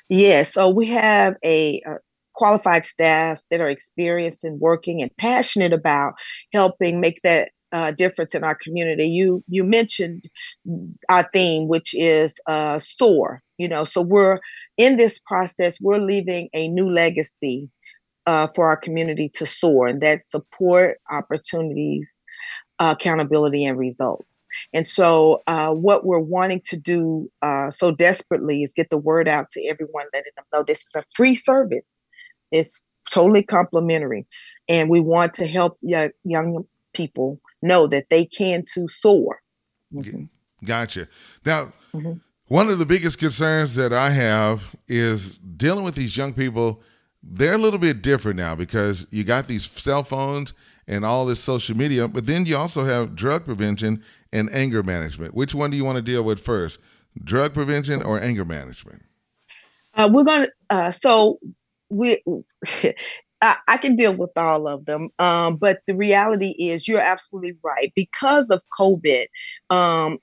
Yes. 0.08 0.52
So 0.52 0.68
we 0.68 0.86
have 0.88 1.36
a, 1.44 1.82
uh 1.82 1.94
qualified 2.34 2.84
staff 2.84 3.42
that 3.50 3.60
are 3.60 3.68
experienced 3.68 4.44
in 4.44 4.60
working 4.60 5.02
and 5.02 5.10
passionate 5.16 5.72
about 5.72 6.14
helping 6.52 7.00
make 7.00 7.20
that 7.22 7.50
uh, 7.72 7.90
difference 7.92 8.34
in 8.34 8.44
our 8.44 8.54
community. 8.54 9.06
You 9.08 9.42
you 9.48 9.64
mentioned 9.64 10.24
our 11.08 11.28
theme, 11.32 11.68
which 11.68 11.94
is 11.94 12.40
uh, 12.46 12.78
SOAR. 12.78 13.42
You 13.58 13.68
know, 13.68 13.84
so 13.84 14.00
we're 14.00 14.38
in 14.76 14.96
this 14.96 15.18
process. 15.18 15.80
We're 15.80 15.98
leaving 15.98 16.48
a 16.54 16.68
new 16.68 16.88
legacy 16.88 17.68
uh, 18.26 18.46
for 18.46 18.68
our 18.68 18.76
community 18.76 19.30
to 19.30 19.46
soar, 19.46 19.88
and 19.88 20.00
that's 20.00 20.30
support, 20.30 20.98
opportunities, 21.10 22.18
accountability, 22.78 23.64
and 23.64 23.78
results. 23.78 24.44
And 24.74 24.86
so, 24.86 25.42
uh, 25.46 25.70
what 25.70 26.04
we're 26.04 26.18
wanting 26.18 26.60
to 26.66 26.76
do 26.76 27.30
uh, 27.42 27.70
so 27.70 27.90
desperately 27.90 28.62
is 28.62 28.74
get 28.74 28.90
the 28.90 28.98
word 28.98 29.28
out 29.28 29.50
to 29.52 29.66
everyone, 29.66 30.06
letting 30.12 30.32
them 30.36 30.44
know 30.52 30.62
this 30.62 30.84
is 30.86 30.94
a 30.94 31.04
free 31.14 31.34
service. 31.34 31.98
It's 32.52 32.80
totally 33.10 33.42
complimentary, 33.42 34.26
and 34.68 34.90
we 34.90 35.00
want 35.00 35.34
to 35.34 35.46
help 35.46 35.78
young, 35.80 36.10
young 36.24 36.64
people 36.92 37.40
know 37.62 37.86
that 37.86 38.06
they 38.10 38.24
can 38.24 38.64
too 38.72 38.88
soar. 38.88 39.40
Mhm. 39.92 40.28
Gotcha. 40.64 41.08
Now, 41.44 41.72
Mhm. 41.94 42.20
one 42.46 42.68
of 42.68 42.78
the 42.78 42.86
biggest 42.86 43.18
concerns 43.18 43.74
that 43.76 43.92
I 43.92 44.10
have 44.10 44.74
is 44.88 45.38
dealing 45.38 45.84
with 45.84 45.94
these 45.94 46.16
young 46.16 46.32
people. 46.32 46.82
They're 47.22 47.54
a 47.54 47.58
little 47.58 47.78
bit 47.78 48.02
different 48.02 48.36
now 48.36 48.54
because 48.54 49.06
you 49.10 49.24
got 49.24 49.46
these 49.48 49.68
cell 49.68 50.02
phones 50.02 50.52
and 50.86 51.04
all 51.04 51.26
this 51.26 51.40
social 51.40 51.76
media. 51.76 52.08
But 52.08 52.26
then 52.26 52.46
you 52.46 52.56
also 52.56 52.84
have 52.84 53.14
drug 53.14 53.44
prevention 53.44 54.02
and 54.32 54.48
anger 54.52 54.82
management. 54.82 55.34
Which 55.34 55.54
one 55.54 55.70
do 55.70 55.76
you 55.76 55.84
want 55.84 55.96
to 55.96 56.02
deal 56.02 56.22
with 56.22 56.40
first? 56.40 56.78
Drug 57.24 57.54
prevention 57.54 58.02
or 58.02 58.20
anger 58.20 58.44
management? 58.44 59.02
Uh, 59.94 60.08
we're 60.12 60.22
going 60.24 60.42
to, 60.44 60.52
uh, 60.70 60.90
so 60.90 61.38
we, 61.90 62.22
I, 63.40 63.76
can 63.76 63.96
deal 63.96 64.14
with 64.14 64.32
all 64.36 64.66
of 64.66 64.84
them. 64.84 65.10
Um, 65.18 65.56
but 65.56 65.80
the 65.86 65.94
reality 65.94 66.50
is, 66.58 66.88
you're 66.88 67.00
absolutely 67.00 67.56
right. 67.62 67.92
Because 67.94 68.50
of 68.50 68.62
COVID, 68.78 69.26
um, 69.70 70.18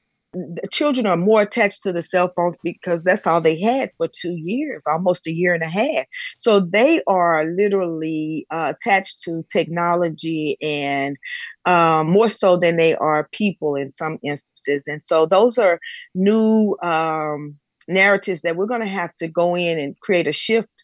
children 0.72 1.06
are 1.06 1.18
more 1.18 1.42
attached 1.42 1.84
to 1.84 1.94
the 1.94 2.02
cell 2.02 2.32
phones 2.36 2.58
because 2.64 3.04
that's 3.04 3.26
all 3.26 3.42
they 3.42 3.60
had 3.60 3.92
for 3.98 4.08
two 4.08 4.34
years, 4.34 4.86
almost 4.86 5.28
a 5.28 5.32
year 5.32 5.54
and 5.54 5.64
a 5.64 5.70
half. 5.70 6.06
So 6.38 6.60
they 6.60 7.02
are 7.08 7.46
literally 7.46 8.46
uh, 8.52 8.74
attached 8.76 9.24
to 9.24 9.44
technology 9.50 10.58
and 10.62 11.18
um, 11.66 12.10
more 12.10 12.30
so 12.30 12.58
than 12.58 12.78
they 12.78 12.96
are 12.96 13.30
people 13.32 13.76
in 13.76 13.92
some 13.92 14.20
instances. 14.24 14.88
And 14.88 15.02
so 15.02 15.26
those 15.26 15.58
are 15.58 15.80
new 16.14 16.76
um, 16.84 17.56
narratives 17.88 18.42
that 18.42 18.56
we're 18.56 18.66
going 18.66 18.82
to 18.82 18.88
have 18.88 19.16
to 19.18 19.28
go 19.28 19.56
in 19.56 19.80
and 19.80 20.00
create 20.00 20.28
a 20.28 20.32
shift 20.32 20.75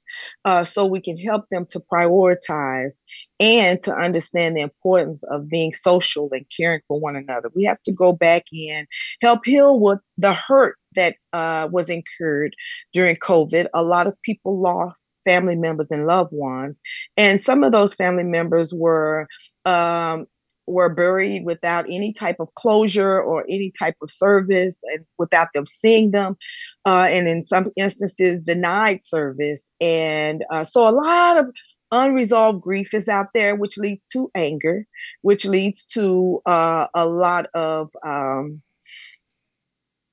uh, 0.45 0.63
so 0.63 0.85
we 0.85 1.01
can 1.01 1.17
help 1.17 1.45
them 1.49 1.65
to 1.67 1.79
prioritize 1.79 3.01
and 3.39 3.79
to 3.81 3.93
understand 3.95 4.55
the 4.55 4.61
importance 4.61 5.23
of 5.23 5.49
being 5.49 5.73
social 5.73 6.29
and 6.31 6.45
caring 6.55 6.81
for 6.87 6.99
one 6.99 7.15
another. 7.15 7.49
We 7.55 7.63
have 7.65 7.81
to 7.83 7.91
go 7.91 8.13
back 8.13 8.45
in, 8.51 8.87
help 9.21 9.45
heal 9.45 9.79
with 9.79 9.99
the 10.17 10.33
hurt 10.33 10.77
that 10.95 11.15
uh, 11.33 11.69
was 11.71 11.89
incurred 11.89 12.55
during 12.93 13.15
COVID. 13.15 13.67
A 13.73 13.83
lot 13.83 14.07
of 14.07 14.21
people 14.23 14.59
lost 14.59 15.13
family 15.23 15.55
members 15.55 15.91
and 15.91 16.05
loved 16.05 16.33
ones, 16.33 16.81
and 17.17 17.41
some 17.41 17.63
of 17.63 17.71
those 17.71 17.93
family 17.93 18.23
members 18.23 18.73
were 18.73 19.27
um, 19.65 20.27
were 20.71 20.89
buried 20.89 21.45
without 21.45 21.85
any 21.89 22.13
type 22.13 22.37
of 22.39 22.53
closure 22.55 23.21
or 23.21 23.43
any 23.49 23.71
type 23.71 23.95
of 24.01 24.09
service 24.09 24.81
and 24.93 25.05
without 25.17 25.49
them 25.53 25.65
seeing 25.65 26.11
them 26.11 26.37
uh, 26.85 27.07
and 27.09 27.27
in 27.27 27.41
some 27.41 27.71
instances 27.75 28.43
denied 28.43 29.01
service. 29.03 29.71
And 29.79 30.43
uh, 30.49 30.63
so 30.63 30.87
a 30.87 30.91
lot 30.91 31.37
of 31.37 31.47
unresolved 31.91 32.61
grief 32.61 32.93
is 32.93 33.09
out 33.09 33.27
there 33.33 33.53
which 33.53 33.77
leads 33.77 34.05
to 34.05 34.31
anger 34.33 34.87
which 35.23 35.45
leads 35.45 35.85
to 35.85 36.41
uh, 36.45 36.87
a 36.93 37.05
lot 37.05 37.47
of 37.53 37.91
um, 38.05 38.61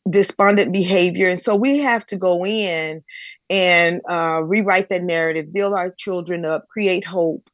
despondent 0.09 0.73
behavior. 0.73 1.29
And 1.29 1.41
so 1.41 1.55
we 1.55 1.79
have 1.79 2.05
to 2.07 2.17
go 2.17 2.45
in 2.45 3.03
and 3.51 4.01
uh, 4.09 4.43
rewrite 4.45 4.89
that 4.91 5.03
narrative 5.03 5.53
build 5.53 5.75
our 5.75 5.91
children 5.91 6.45
up 6.45 6.67
create 6.69 7.05
hope 7.05 7.49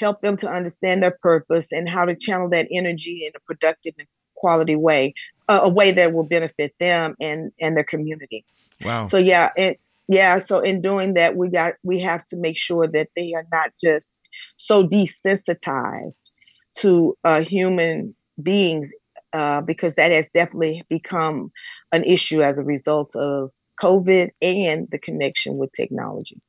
help 0.00 0.20
them 0.20 0.36
to 0.38 0.50
understand 0.50 1.02
their 1.02 1.16
purpose 1.22 1.72
and 1.72 1.88
how 1.88 2.04
to 2.04 2.16
channel 2.16 2.48
that 2.48 2.66
energy 2.72 3.24
in 3.26 3.32
a 3.36 3.40
productive 3.40 3.94
and 3.98 4.08
quality 4.34 4.74
way, 4.74 5.14
uh, 5.48 5.60
a 5.62 5.68
way 5.68 5.92
that 5.92 6.12
will 6.12 6.24
benefit 6.24 6.74
them 6.80 7.14
and 7.20 7.52
and 7.60 7.76
their 7.76 7.84
community. 7.84 8.44
Wow. 8.84 9.06
So 9.06 9.18
yeah, 9.18 9.50
it 9.56 9.78
yeah. 10.08 10.38
So 10.38 10.60
in 10.60 10.80
doing 10.80 11.14
that, 11.14 11.36
we 11.36 11.50
got 11.50 11.74
we 11.84 12.00
have 12.00 12.24
to 12.26 12.36
make 12.36 12.56
sure 12.56 12.88
that 12.88 13.10
they 13.14 13.34
are 13.34 13.46
not 13.52 13.72
just 13.80 14.10
so 14.56 14.86
desensitized 14.86 16.30
to 16.78 17.16
uh, 17.24 17.42
human 17.42 18.14
beings 18.42 18.92
uh, 19.32 19.60
because 19.60 19.94
that 19.94 20.12
has 20.12 20.30
definitely 20.30 20.82
become 20.88 21.52
an 21.92 22.04
issue 22.04 22.42
as 22.42 22.58
a 22.58 22.64
result 22.64 23.14
of 23.16 23.50
COVID 23.80 24.30
and 24.40 24.88
the 24.90 24.98
connection 24.98 25.56
with 25.56 25.72
technology. 25.72 26.40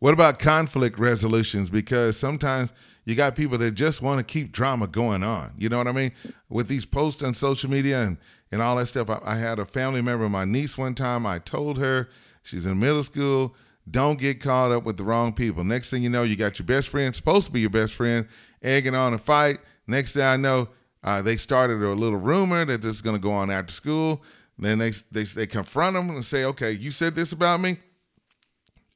What 0.00 0.14
about 0.14 0.38
conflict 0.38 0.98
resolutions? 0.98 1.70
Because 1.70 2.16
sometimes 2.16 2.72
you 3.04 3.14
got 3.14 3.34
people 3.34 3.58
that 3.58 3.72
just 3.72 4.00
want 4.00 4.18
to 4.18 4.24
keep 4.24 4.52
drama 4.52 4.86
going 4.86 5.24
on. 5.24 5.52
You 5.58 5.68
know 5.68 5.78
what 5.78 5.88
I 5.88 5.92
mean? 5.92 6.12
With 6.48 6.68
these 6.68 6.86
posts 6.86 7.22
on 7.22 7.34
social 7.34 7.68
media 7.68 8.02
and, 8.02 8.18
and 8.52 8.62
all 8.62 8.76
that 8.76 8.86
stuff. 8.86 9.10
I, 9.10 9.18
I 9.24 9.36
had 9.36 9.58
a 9.58 9.64
family 9.64 10.00
member, 10.00 10.28
my 10.28 10.44
niece, 10.44 10.78
one 10.78 10.94
time. 10.94 11.26
I 11.26 11.40
told 11.40 11.78
her, 11.78 12.08
she's 12.42 12.64
in 12.66 12.78
middle 12.78 13.02
school, 13.02 13.56
don't 13.90 14.20
get 14.20 14.40
caught 14.40 14.70
up 14.70 14.84
with 14.84 14.98
the 14.98 15.04
wrong 15.04 15.32
people. 15.32 15.64
Next 15.64 15.90
thing 15.90 16.02
you 16.02 16.10
know, 16.10 16.22
you 16.22 16.36
got 16.36 16.58
your 16.58 16.66
best 16.66 16.88
friend, 16.88 17.14
supposed 17.14 17.46
to 17.46 17.52
be 17.52 17.60
your 17.60 17.70
best 17.70 17.94
friend, 17.94 18.28
egging 18.62 18.94
on 18.94 19.14
a 19.14 19.18
fight. 19.18 19.58
Next 19.86 20.12
thing 20.12 20.22
I 20.22 20.36
know, 20.36 20.68
uh, 21.02 21.22
they 21.22 21.36
started 21.36 21.82
a 21.82 21.92
little 21.92 22.18
rumor 22.18 22.64
that 22.64 22.82
this 22.82 22.92
is 22.92 23.02
going 23.02 23.16
to 23.16 23.22
go 23.22 23.32
on 23.32 23.50
after 23.50 23.72
school. 23.72 24.22
Then 24.58 24.78
they, 24.78 24.90
they 25.10 25.22
they 25.22 25.46
confront 25.46 25.94
them 25.94 26.10
and 26.10 26.24
say, 26.24 26.44
"Okay, 26.44 26.72
you 26.72 26.90
said 26.90 27.14
this 27.14 27.30
about 27.30 27.60
me. 27.60 27.78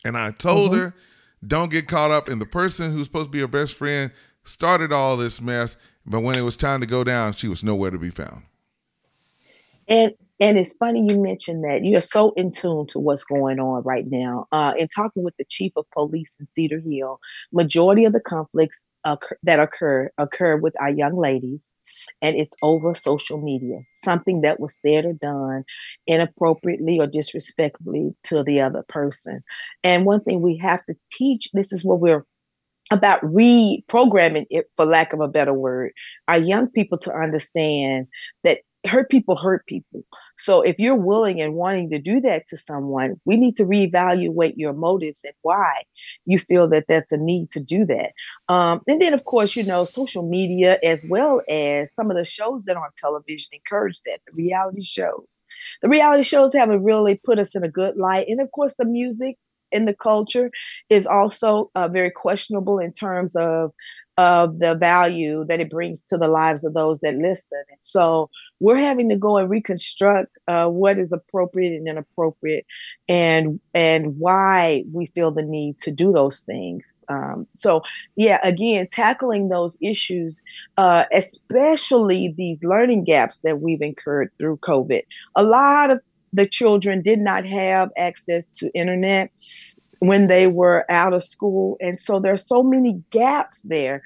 And 0.04 0.16
I 0.16 0.30
told 0.32 0.72
mm-hmm. 0.72 0.80
her, 0.80 0.94
don't 1.46 1.70
get 1.70 1.88
caught 1.88 2.10
up 2.10 2.28
in 2.28 2.38
the 2.38 2.46
person 2.46 2.92
who's 2.92 3.06
supposed 3.06 3.26
to 3.26 3.30
be 3.30 3.38
your 3.38 3.48
best 3.48 3.74
friend 3.74 4.10
started 4.44 4.92
all 4.92 5.16
this 5.16 5.40
mess, 5.40 5.76
but 6.06 6.20
when 6.20 6.36
it 6.36 6.42
was 6.42 6.56
time 6.56 6.80
to 6.80 6.86
go 6.86 7.04
down, 7.04 7.32
she 7.32 7.48
was 7.48 7.62
nowhere 7.62 7.90
to 7.90 7.98
be 7.98 8.10
found. 8.10 8.42
And 9.88 10.12
and 10.40 10.58
it's 10.58 10.72
funny 10.72 11.06
you 11.08 11.20
mentioned 11.20 11.62
that. 11.62 11.84
You're 11.84 12.00
so 12.00 12.32
in 12.32 12.50
tune 12.50 12.88
to 12.88 12.98
what's 12.98 13.22
going 13.22 13.60
on 13.60 13.84
right 13.84 14.04
now. 14.08 14.48
Uh, 14.50 14.72
in 14.76 14.88
talking 14.88 15.22
with 15.22 15.36
the 15.36 15.44
chief 15.44 15.72
of 15.76 15.88
police 15.92 16.30
in 16.40 16.48
Cedar 16.48 16.80
Hill, 16.80 17.20
majority 17.52 18.04
of 18.06 18.12
the 18.12 18.20
conflicts 18.20 18.82
occur, 19.04 19.36
that 19.42 19.60
occur 19.60 20.10
occur 20.18 20.56
with 20.56 20.74
our 20.80 20.90
young 20.90 21.16
ladies 21.16 21.72
and 22.20 22.36
it's 22.36 22.54
over 22.62 22.94
social 22.94 23.40
media 23.40 23.78
something 23.92 24.42
that 24.42 24.60
was 24.60 24.76
said 24.76 25.04
or 25.04 25.12
done 25.14 25.64
inappropriately 26.06 26.98
or 27.00 27.06
disrespectfully 27.06 28.14
to 28.24 28.42
the 28.42 28.60
other 28.60 28.84
person. 28.88 29.42
And 29.84 30.06
one 30.06 30.22
thing 30.22 30.40
we 30.40 30.56
have 30.58 30.84
to 30.84 30.94
teach 31.10 31.48
this 31.52 31.72
is 31.72 31.84
what 31.84 32.00
we're 32.00 32.24
about 32.90 33.22
reprogramming 33.22 34.46
it 34.50 34.66
for 34.76 34.84
lack 34.84 35.12
of 35.12 35.20
a 35.20 35.28
better 35.28 35.54
word 35.54 35.92
our 36.28 36.38
young 36.38 36.70
people 36.70 36.98
to 36.98 37.12
understand 37.14 38.06
that 38.44 38.58
hurt 38.86 39.10
people 39.10 39.36
hurt 39.36 39.66
people. 39.66 40.04
So 40.38 40.62
if 40.62 40.78
you're 40.78 40.96
willing 40.96 41.40
and 41.40 41.54
wanting 41.54 41.90
to 41.90 41.98
do 41.98 42.20
that 42.22 42.46
to 42.48 42.56
someone, 42.56 43.20
we 43.24 43.36
need 43.36 43.56
to 43.58 43.64
reevaluate 43.64 44.54
your 44.56 44.72
motives 44.72 45.24
and 45.24 45.34
why 45.42 45.84
you 46.24 46.38
feel 46.38 46.68
that 46.68 46.86
that's 46.88 47.12
a 47.12 47.16
need 47.16 47.50
to 47.50 47.60
do 47.60 47.84
that. 47.86 48.12
Um, 48.48 48.80
and 48.88 49.00
then, 49.00 49.14
of 49.14 49.24
course, 49.24 49.54
you 49.54 49.62
know, 49.62 49.84
social 49.84 50.28
media 50.28 50.78
as 50.82 51.04
well 51.08 51.42
as 51.48 51.94
some 51.94 52.10
of 52.10 52.16
the 52.16 52.24
shows 52.24 52.64
that 52.64 52.76
are 52.76 52.84
on 52.84 52.90
television 52.96 53.50
encourage 53.52 54.00
that. 54.06 54.20
The 54.26 54.32
reality 54.34 54.82
shows, 54.82 55.26
the 55.80 55.88
reality 55.88 56.22
shows 56.22 56.52
haven't 56.52 56.82
really 56.82 57.20
put 57.22 57.38
us 57.38 57.54
in 57.54 57.62
a 57.62 57.68
good 57.68 57.96
light, 57.96 58.26
and 58.28 58.40
of 58.40 58.50
course, 58.50 58.74
the 58.76 58.84
music 58.84 59.36
in 59.72 59.86
the 59.86 59.94
culture 59.94 60.50
is 60.88 61.06
also 61.06 61.70
uh, 61.74 61.88
very 61.88 62.10
questionable 62.10 62.78
in 62.78 62.92
terms 62.92 63.34
of 63.34 63.72
of 64.18 64.58
the 64.58 64.74
value 64.74 65.44
that 65.46 65.60
it 65.60 65.70
brings 65.70 66.04
to 66.04 66.18
the 66.18 66.28
lives 66.28 66.64
of 66.64 66.74
those 66.74 67.00
that 67.00 67.16
listen. 67.16 67.62
And 67.70 67.78
so 67.80 68.28
we're 68.60 68.76
having 68.78 69.08
to 69.08 69.16
go 69.16 69.38
and 69.38 69.48
reconstruct 69.48 70.38
uh, 70.48 70.68
what 70.68 70.98
is 70.98 71.12
appropriate 71.12 71.74
and 71.74 71.88
inappropriate, 71.88 72.66
and 73.08 73.58
and 73.72 74.18
why 74.18 74.84
we 74.92 75.06
feel 75.06 75.30
the 75.30 75.42
need 75.42 75.78
to 75.78 75.90
do 75.90 76.12
those 76.12 76.40
things. 76.40 76.94
Um, 77.08 77.46
so 77.56 77.82
yeah, 78.16 78.38
again, 78.42 78.86
tackling 78.90 79.48
those 79.48 79.76
issues, 79.80 80.42
uh, 80.76 81.04
especially 81.12 82.34
these 82.36 82.62
learning 82.62 83.04
gaps 83.04 83.38
that 83.40 83.60
we've 83.60 83.82
incurred 83.82 84.30
through 84.38 84.58
COVID. 84.58 85.02
A 85.36 85.42
lot 85.42 85.90
of 85.90 86.00
the 86.32 86.46
children 86.46 87.02
did 87.02 87.18
not 87.18 87.44
have 87.44 87.90
access 87.96 88.50
to 88.52 88.70
internet 88.74 89.30
when 90.02 90.26
they 90.26 90.48
were 90.48 90.84
out 90.90 91.14
of 91.14 91.22
school. 91.22 91.76
And 91.80 91.98
so 91.98 92.18
there 92.18 92.32
are 92.32 92.36
so 92.36 92.64
many 92.64 93.00
gaps 93.10 93.60
there. 93.62 94.02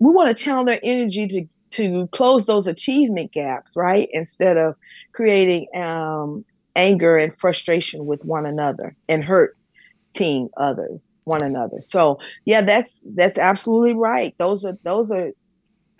We 0.00 0.10
want 0.10 0.34
to 0.34 0.42
channel 0.42 0.64
their 0.64 0.80
energy 0.82 1.28
to 1.28 1.46
to 1.72 2.06
close 2.12 2.46
those 2.46 2.66
achievement 2.66 3.32
gaps, 3.32 3.76
right? 3.76 4.08
Instead 4.12 4.56
of 4.56 4.76
creating 5.12 5.66
um, 5.76 6.44
anger 6.76 7.18
and 7.18 7.36
frustration 7.36 8.06
with 8.06 8.24
one 8.24 8.46
another 8.46 8.96
and 9.08 9.22
hurting 9.22 10.48
others, 10.56 11.10
one 11.24 11.42
another. 11.42 11.82
So 11.82 12.20
yeah, 12.46 12.62
that's 12.62 13.02
that's 13.14 13.36
absolutely 13.36 13.92
right. 13.92 14.34
Those 14.38 14.64
are 14.64 14.78
those 14.82 15.10
are 15.10 15.32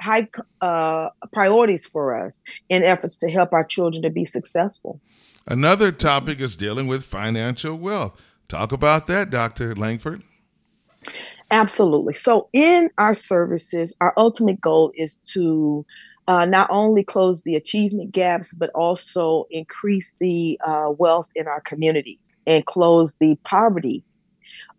high 0.01 0.27
uh, 0.63 1.11
priorities 1.35 1.85
for 1.87 2.17
us 2.17 2.43
in 2.71 2.83
efforts 2.83 3.19
to 3.19 3.31
help 3.31 3.53
our 3.53 3.65
children 3.65 4.05
to 4.05 4.11
be 4.11 4.25
successful. 4.25 5.03
Another 5.47 5.93
topic 5.93 6.41
is 6.41 6.57
dealing 6.57 6.87
with 6.87 7.05
financial 7.05 7.77
wealth. 7.77 8.34
Talk 8.49 8.73
about 8.73 9.07
that, 9.07 9.31
Dr. 9.31 9.75
Langford. 9.75 10.23
Absolutely. 11.51 12.15
So, 12.15 12.49
in 12.53 12.91
our 12.99 13.15
services, 13.15 13.95
our 14.01 14.13
ultimate 14.17 14.61
goal 14.61 14.93
is 14.97 15.17
to 15.33 15.85
uh, 16.27 16.45
not 16.45 16.69
only 16.71 17.05
close 17.05 17.43
the 17.43 17.55
achievement 17.55 18.13
gaps, 18.13 18.55
but 18.55 18.71
also 18.71 19.45
increase 19.51 20.15
the 20.21 20.59
uh, 20.67 20.91
wealth 20.97 21.29
in 21.35 21.47
our 21.47 21.61
communities 21.61 22.37
and 22.47 22.65
close 22.65 23.15
the 23.21 23.37
poverty 23.45 24.03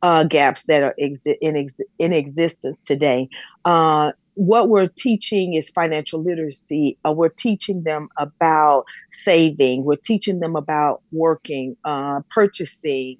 uh, 0.01 0.23
gaps 0.23 0.63
that 0.67 0.83
are 0.83 0.95
exi- 1.01 1.37
in, 1.41 1.55
ex- 1.57 1.79
in 1.99 2.13
existence 2.13 2.81
today. 2.81 3.29
Uh, 3.65 4.11
what 4.35 4.67
we're 4.67 4.89
teaching 4.97 5.53
is 5.53 5.69
financial 5.69 6.21
literacy. 6.21 6.97
Uh, 7.07 7.11
we're 7.11 7.29
teaching 7.29 7.83
them 7.83 8.09
about 8.17 8.85
saving. 9.09 9.85
We're 9.85 9.95
teaching 9.95 10.39
them 10.39 10.55
about 10.55 11.01
working, 11.11 11.77
uh, 11.85 12.19
purchasing. 12.33 13.17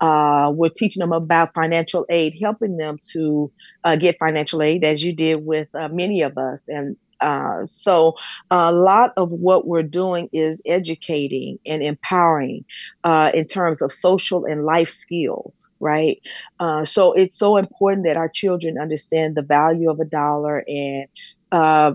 Uh, 0.00 0.52
we're 0.54 0.70
teaching 0.70 1.00
them 1.00 1.12
about 1.12 1.54
financial 1.54 2.04
aid, 2.10 2.36
helping 2.40 2.76
them 2.76 2.98
to 3.12 3.52
uh, 3.84 3.96
get 3.96 4.18
financial 4.18 4.62
aid, 4.62 4.84
as 4.84 5.04
you 5.04 5.14
did 5.14 5.44
with 5.44 5.68
uh, 5.74 5.88
many 5.88 6.22
of 6.22 6.36
us, 6.36 6.66
and 6.68 6.96
uh, 7.20 7.64
so 7.64 8.14
a 8.50 8.72
lot 8.72 9.12
of 9.16 9.32
what 9.32 9.66
we're 9.66 9.82
doing 9.82 10.28
is 10.32 10.60
educating 10.66 11.58
and 11.66 11.82
empowering 11.82 12.64
uh, 13.04 13.30
in 13.34 13.46
terms 13.46 13.80
of 13.82 13.92
social 13.92 14.44
and 14.44 14.64
life 14.64 14.90
skills, 14.90 15.68
right? 15.80 16.20
Uh, 16.60 16.84
so 16.84 17.12
it's 17.12 17.38
so 17.38 17.56
important 17.56 18.04
that 18.04 18.16
our 18.16 18.28
children 18.28 18.78
understand 18.78 19.34
the 19.34 19.42
value 19.42 19.90
of 19.90 20.00
a 20.00 20.04
dollar 20.04 20.64
and 20.66 21.06
uh, 21.52 21.94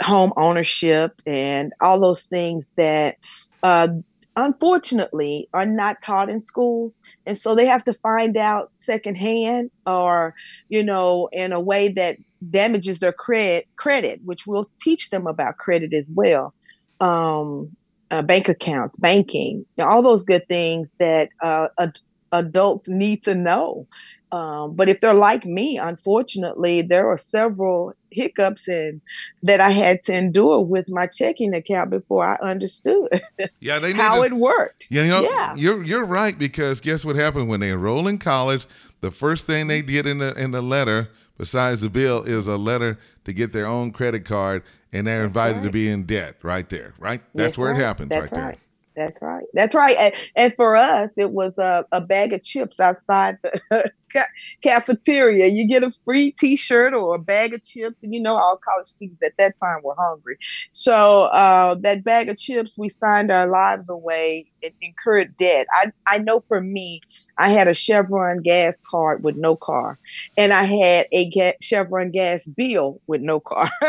home 0.00 0.32
ownership 0.36 1.20
and 1.26 1.72
all 1.80 2.00
those 2.00 2.22
things 2.24 2.68
that 2.76 3.16
uh, 3.62 3.88
unfortunately 4.36 5.48
are 5.52 5.66
not 5.66 6.00
taught 6.00 6.30
in 6.30 6.38
schools 6.38 7.00
and 7.26 7.36
so 7.36 7.54
they 7.54 7.66
have 7.66 7.82
to 7.84 7.92
find 7.94 8.36
out 8.36 8.70
secondhand 8.74 9.70
or 9.86 10.34
you 10.68 10.84
know 10.84 11.28
in 11.32 11.52
a 11.52 11.60
way 11.60 11.88
that 11.88 12.16
damages 12.48 12.98
their 12.98 13.12
credit 13.12 13.66
credit 13.76 14.20
which 14.24 14.46
will 14.46 14.70
teach 14.82 15.10
them 15.10 15.26
about 15.26 15.58
credit 15.58 15.92
as 15.92 16.10
well 16.14 16.54
um, 17.00 17.74
uh, 18.10 18.22
bank 18.22 18.48
accounts 18.48 18.96
banking 18.96 19.64
all 19.78 20.02
those 20.02 20.24
good 20.24 20.46
things 20.48 20.96
that 20.98 21.28
uh, 21.42 21.68
ad- 21.78 22.00
adults 22.32 22.88
need 22.88 23.22
to 23.22 23.34
know 23.34 23.86
um, 24.32 24.74
but 24.76 24.88
if 24.88 25.00
they're 25.00 25.14
like 25.14 25.44
me, 25.44 25.76
unfortunately, 25.76 26.82
there 26.82 27.10
are 27.10 27.16
several 27.16 27.92
hiccups 28.12 28.68
and 28.68 29.00
that 29.42 29.60
I 29.60 29.70
had 29.70 30.04
to 30.04 30.14
endure 30.14 30.60
with 30.60 30.88
my 30.88 31.06
checking 31.06 31.52
account 31.52 31.90
before 31.90 32.24
I 32.24 32.36
understood 32.50 33.08
yeah, 33.60 33.78
they 33.78 33.92
how 33.92 34.16
to, 34.16 34.22
it 34.22 34.34
worked. 34.34 34.86
You 34.88 35.04
know, 35.06 35.22
yeah. 35.22 35.54
you're 35.56 35.82
you're 35.82 36.04
right 36.04 36.38
because 36.38 36.80
guess 36.80 37.04
what 37.04 37.16
happened 37.16 37.48
when 37.48 37.60
they 37.60 37.70
enroll 37.70 38.06
in 38.06 38.18
college? 38.18 38.66
The 39.00 39.10
first 39.10 39.46
thing 39.46 39.66
they 39.66 39.82
get 39.82 40.06
in 40.06 40.18
the 40.18 40.32
in 40.34 40.52
the 40.52 40.62
letter, 40.62 41.08
besides 41.40 41.80
the 41.80 41.88
bill, 41.88 42.22
is 42.22 42.46
a 42.46 42.58
letter 42.58 42.98
to 43.24 43.32
get 43.32 43.50
their 43.50 43.66
own 43.66 43.92
credit 43.92 44.26
card, 44.26 44.62
and 44.92 45.06
they're 45.06 45.20
That's 45.20 45.28
invited 45.28 45.56
right. 45.56 45.64
to 45.64 45.70
be 45.70 45.88
in 45.88 46.04
debt 46.04 46.36
right 46.42 46.68
there. 46.68 46.92
Right, 46.98 47.22
that's, 47.34 47.48
That's 47.48 47.58
where 47.58 47.72
right. 47.72 47.80
it 47.80 47.82
happens. 47.82 48.10
That's 48.10 48.30
right, 48.30 48.40
right. 48.40 48.52
there. 48.52 48.60
That's 48.96 49.22
right. 49.22 49.44
That's 49.54 49.74
right. 49.74 49.96
And, 49.98 50.14
and 50.34 50.54
for 50.54 50.76
us, 50.76 51.12
it 51.16 51.30
was 51.30 51.58
a, 51.58 51.84
a 51.92 52.00
bag 52.00 52.32
of 52.32 52.42
chips 52.42 52.80
outside 52.80 53.38
the 53.42 53.90
cafeteria. 54.62 55.46
You 55.46 55.66
get 55.68 55.84
a 55.84 55.92
free 56.04 56.32
T-shirt 56.32 56.92
or 56.92 57.14
a 57.14 57.18
bag 57.18 57.54
of 57.54 57.62
chips, 57.62 58.02
and 58.02 58.12
you 58.12 58.20
know 58.20 58.34
all 58.36 58.58
college 58.62 58.88
students 58.88 59.22
at 59.22 59.32
that 59.38 59.54
time 59.58 59.78
were 59.84 59.94
hungry. 59.96 60.38
So 60.72 61.22
uh, 61.24 61.76
that 61.82 62.02
bag 62.04 62.28
of 62.28 62.36
chips, 62.36 62.76
we 62.76 62.88
signed 62.88 63.30
our 63.30 63.46
lives 63.46 63.88
away 63.88 64.46
and 64.62 64.72
incurred 64.82 65.36
debt. 65.36 65.66
I 65.72 65.92
I 66.06 66.18
know 66.18 66.42
for 66.48 66.60
me, 66.60 67.00
I 67.38 67.50
had 67.50 67.68
a 67.68 67.74
Chevron 67.74 68.42
gas 68.42 68.82
card 68.90 69.22
with 69.22 69.36
no 69.36 69.54
car, 69.56 69.98
and 70.36 70.52
I 70.52 70.64
had 70.64 71.06
a 71.12 71.30
ga- 71.30 71.56
Chevron 71.62 72.10
gas 72.10 72.42
bill 72.46 73.00
with 73.06 73.20
no 73.20 73.38
car. 73.40 73.70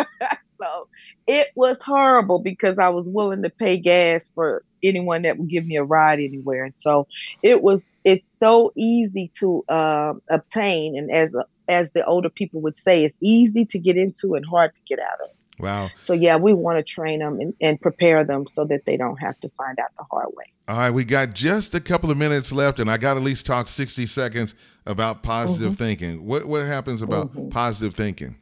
so 0.62 0.88
it 1.28 1.48
was 1.56 1.82
horrible 1.82 2.40
because 2.40 2.78
I 2.78 2.90
was 2.90 3.10
willing 3.10 3.42
to 3.44 3.50
pay 3.50 3.78
gas 3.78 4.30
for 4.34 4.64
anyone 4.84 5.24
that 5.24 5.38
would 5.38 5.50
give 5.50 5.66
me 5.66 5.78
a 5.78 5.84
ride 5.84 6.20
anywhere. 6.20 6.64
And 6.64 6.74
so 6.74 7.08
it 7.42 7.62
was 7.62 7.98
it's 8.04 8.26
so 8.38 8.72
easy 8.76 9.32
to 9.40 9.64
uh, 9.70 10.14
obtain, 10.30 10.98
and 10.98 11.12
as 11.12 11.36
a, 11.36 11.46
as 11.68 11.92
the 11.92 12.06
older 12.06 12.30
people 12.30 12.62
would 12.62 12.76
say, 12.76 13.04
it's 13.04 13.18
easy 13.22 13.66
to 13.66 13.80
get 13.80 13.98
into 13.98 14.36
and 14.36 14.46
hard 14.46 14.76
to 14.76 14.82
get 14.84 15.00
out 15.00 15.22
of. 15.24 15.30
Wow. 15.60 15.90
So 16.00 16.14
yeah, 16.14 16.38
we 16.38 16.54
want 16.54 16.78
to 16.78 16.84
train 16.84 17.20
them 17.20 17.40
and, 17.40 17.54
and, 17.62 17.80
prepare 17.80 18.24
them 18.24 18.48
so 18.48 18.66
that 18.66 18.86
they 18.86 18.98
don't 18.98 19.18
have 19.18 19.40
to 19.42 19.50
find 19.50 19.78
out 19.80 19.90
the 19.96 20.04
hard 20.10 20.30
way. 20.34 20.46
All 20.68 20.78
right, 20.78 20.90
we 20.90 21.04
got 21.04 21.34
just 21.34 21.76
a 21.76 21.80
couple 21.80 22.10
of 22.10 22.18
minutes 22.18 22.52
left, 22.52 22.80
and 22.80 22.90
I 22.90 22.98
got 22.98 23.14
to 23.14 23.20
at 23.20 23.24
least 23.24 23.46
talk 23.46 23.68
sixty 23.68 24.08
seconds 24.08 24.56
about 24.86 25.22
positive 25.22 25.74
mm-hmm. 25.74 25.84
thinking. 25.84 26.26
What 26.26 26.46
what 26.46 26.66
happens 26.66 27.02
about 27.02 27.28
mm-hmm. 27.28 27.50
positive 27.50 27.94
thinking? 27.94 28.38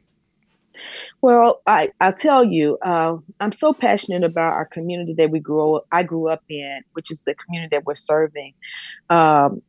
Well, 1.22 1.60
I 1.66 1.90
I 2.00 2.12
tell 2.12 2.44
you, 2.44 2.78
uh, 2.82 3.16
I'm 3.40 3.52
so 3.52 3.72
passionate 3.74 4.24
about 4.24 4.54
our 4.54 4.64
community 4.64 5.14
that 5.14 5.30
we 5.30 5.40
grew 5.40 5.80
I 5.92 6.02
grew 6.02 6.28
up 6.28 6.42
in, 6.48 6.80
which 6.94 7.10
is 7.10 7.22
the 7.22 7.34
community 7.34 7.76
that 7.76 7.84
we're 7.84 7.94
serving, 7.94 8.54
um, 9.10 9.62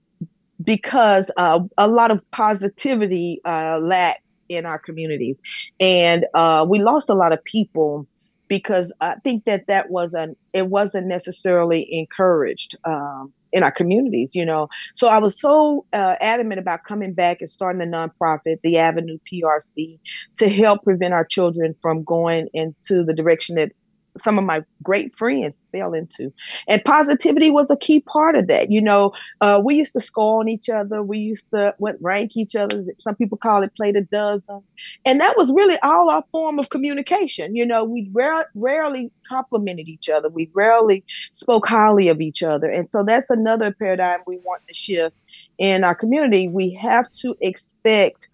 because 0.63 1.29
uh, 1.37 1.59
a 1.77 1.87
lot 1.87 2.11
of 2.11 2.29
positivity 2.31 3.41
uh, 3.45 3.79
lacked 3.79 4.37
in 4.49 4.65
our 4.65 4.79
communities, 4.79 5.41
and 5.79 6.25
uh, 6.35 6.65
we 6.67 6.79
lost 6.79 7.09
a 7.09 7.13
lot 7.15 7.33
of 7.33 7.43
people 7.43 8.07
because 8.47 8.93
I 9.01 9.15
think 9.23 9.45
that 9.45 9.67
that 9.67 9.89
wasn't 9.89 10.37
it 10.53 10.67
wasn't 10.67 11.07
necessarily 11.07 11.87
encouraged. 11.91 12.75
Um, 12.85 13.33
in 13.51 13.63
our 13.63 13.71
communities, 13.71 14.33
you 14.35 14.45
know. 14.45 14.67
So 14.93 15.07
I 15.07 15.17
was 15.17 15.39
so 15.39 15.85
uh, 15.93 16.15
adamant 16.21 16.59
about 16.59 16.83
coming 16.83 17.13
back 17.13 17.41
and 17.41 17.49
starting 17.49 17.81
a 17.81 17.85
nonprofit, 17.85 18.61
the 18.63 18.77
Avenue 18.77 19.17
PRC, 19.31 19.99
to 20.37 20.49
help 20.49 20.83
prevent 20.83 21.13
our 21.13 21.25
children 21.25 21.73
from 21.81 22.03
going 22.03 22.47
into 22.53 23.03
the 23.03 23.13
direction 23.13 23.55
that 23.55 23.71
some 24.17 24.37
of 24.37 24.43
my 24.43 24.63
great 24.83 25.15
friends 25.15 25.63
fell 25.71 25.93
into. 25.93 26.33
And 26.67 26.83
positivity 26.83 27.49
was 27.49 27.69
a 27.69 27.77
key 27.77 28.01
part 28.01 28.35
of 28.35 28.47
that. 28.47 28.71
You 28.71 28.81
know, 28.81 29.13
uh, 29.39 29.61
we 29.63 29.75
used 29.75 29.93
to 29.93 29.99
score 29.99 30.39
on 30.39 30.49
each 30.49 30.69
other. 30.69 31.01
We 31.01 31.19
used 31.19 31.49
to 31.51 31.73
what 31.77 31.97
rank 32.01 32.35
each 32.35 32.55
other. 32.55 32.83
Some 32.99 33.15
people 33.15 33.37
call 33.37 33.63
it 33.63 33.75
play 33.75 33.91
the 33.91 34.01
dozens. 34.01 34.73
And 35.05 35.19
that 35.21 35.37
was 35.37 35.51
really 35.51 35.77
all 35.79 36.09
our 36.09 36.23
form 36.31 36.59
of 36.59 36.69
communication. 36.69 37.55
You 37.55 37.65
know, 37.65 37.83
we 37.83 38.09
rare, 38.13 38.47
rarely 38.55 39.11
complimented 39.27 39.87
each 39.87 40.09
other. 40.09 40.29
We 40.29 40.49
rarely 40.53 41.03
spoke 41.31 41.67
highly 41.67 42.09
of 42.09 42.21
each 42.21 42.43
other. 42.43 42.69
And 42.69 42.89
so 42.89 43.03
that's 43.03 43.29
another 43.29 43.71
paradigm 43.71 44.19
we 44.27 44.37
want 44.37 44.61
to 44.67 44.73
shift 44.73 45.17
in 45.57 45.83
our 45.83 45.95
community. 45.95 46.47
We 46.47 46.71
have 46.73 47.09
to 47.21 47.35
expect 47.41 48.29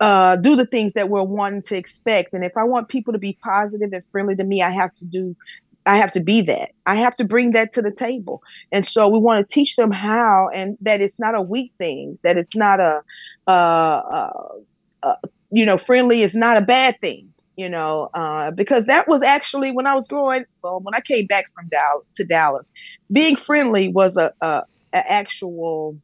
uh, 0.00 0.36
do 0.36 0.56
the 0.56 0.66
things 0.66 0.94
that 0.94 1.10
we're 1.10 1.22
wanting 1.22 1.62
to 1.62 1.76
expect. 1.76 2.32
And 2.34 2.42
if 2.42 2.56
I 2.56 2.64
want 2.64 2.88
people 2.88 3.12
to 3.12 3.18
be 3.18 3.38
positive 3.42 3.92
and 3.92 4.04
friendly 4.06 4.34
to 4.36 4.44
me, 4.44 4.62
I 4.62 4.70
have 4.70 4.94
to 4.94 5.06
do, 5.06 5.36
I 5.84 5.98
have 5.98 6.10
to 6.12 6.20
be 6.20 6.40
that. 6.42 6.70
I 6.86 6.96
have 6.96 7.14
to 7.16 7.24
bring 7.24 7.52
that 7.52 7.74
to 7.74 7.82
the 7.82 7.90
table. 7.90 8.42
And 8.72 8.86
so 8.86 9.08
we 9.08 9.18
want 9.18 9.46
to 9.46 9.54
teach 9.54 9.76
them 9.76 9.90
how, 9.90 10.48
and 10.54 10.78
that 10.80 11.02
it's 11.02 11.20
not 11.20 11.34
a 11.34 11.42
weak 11.42 11.72
thing, 11.76 12.18
that 12.22 12.38
it's 12.38 12.56
not 12.56 12.80
a, 12.80 13.02
uh, 13.46 13.50
uh, 13.50 14.52
uh 15.02 15.16
you 15.52 15.66
know, 15.66 15.76
friendly 15.76 16.22
is 16.22 16.34
not 16.34 16.56
a 16.56 16.62
bad 16.62 16.98
thing. 17.00 17.32
You 17.56 17.68
know, 17.68 18.08
uh, 18.14 18.52
because 18.52 18.86
that 18.86 19.06
was 19.06 19.20
actually 19.20 19.70
when 19.70 19.86
I 19.86 19.94
was 19.94 20.06
growing. 20.06 20.46
Well, 20.62 20.80
when 20.80 20.94
I 20.94 21.00
came 21.02 21.26
back 21.26 21.44
from 21.52 21.68
Dallas 21.68 22.06
to 22.14 22.24
Dallas, 22.24 22.70
being 23.12 23.36
friendly 23.36 23.88
was 23.88 24.16
a, 24.16 24.32
a, 24.40 24.62
a 24.94 25.12
actual 25.12 25.98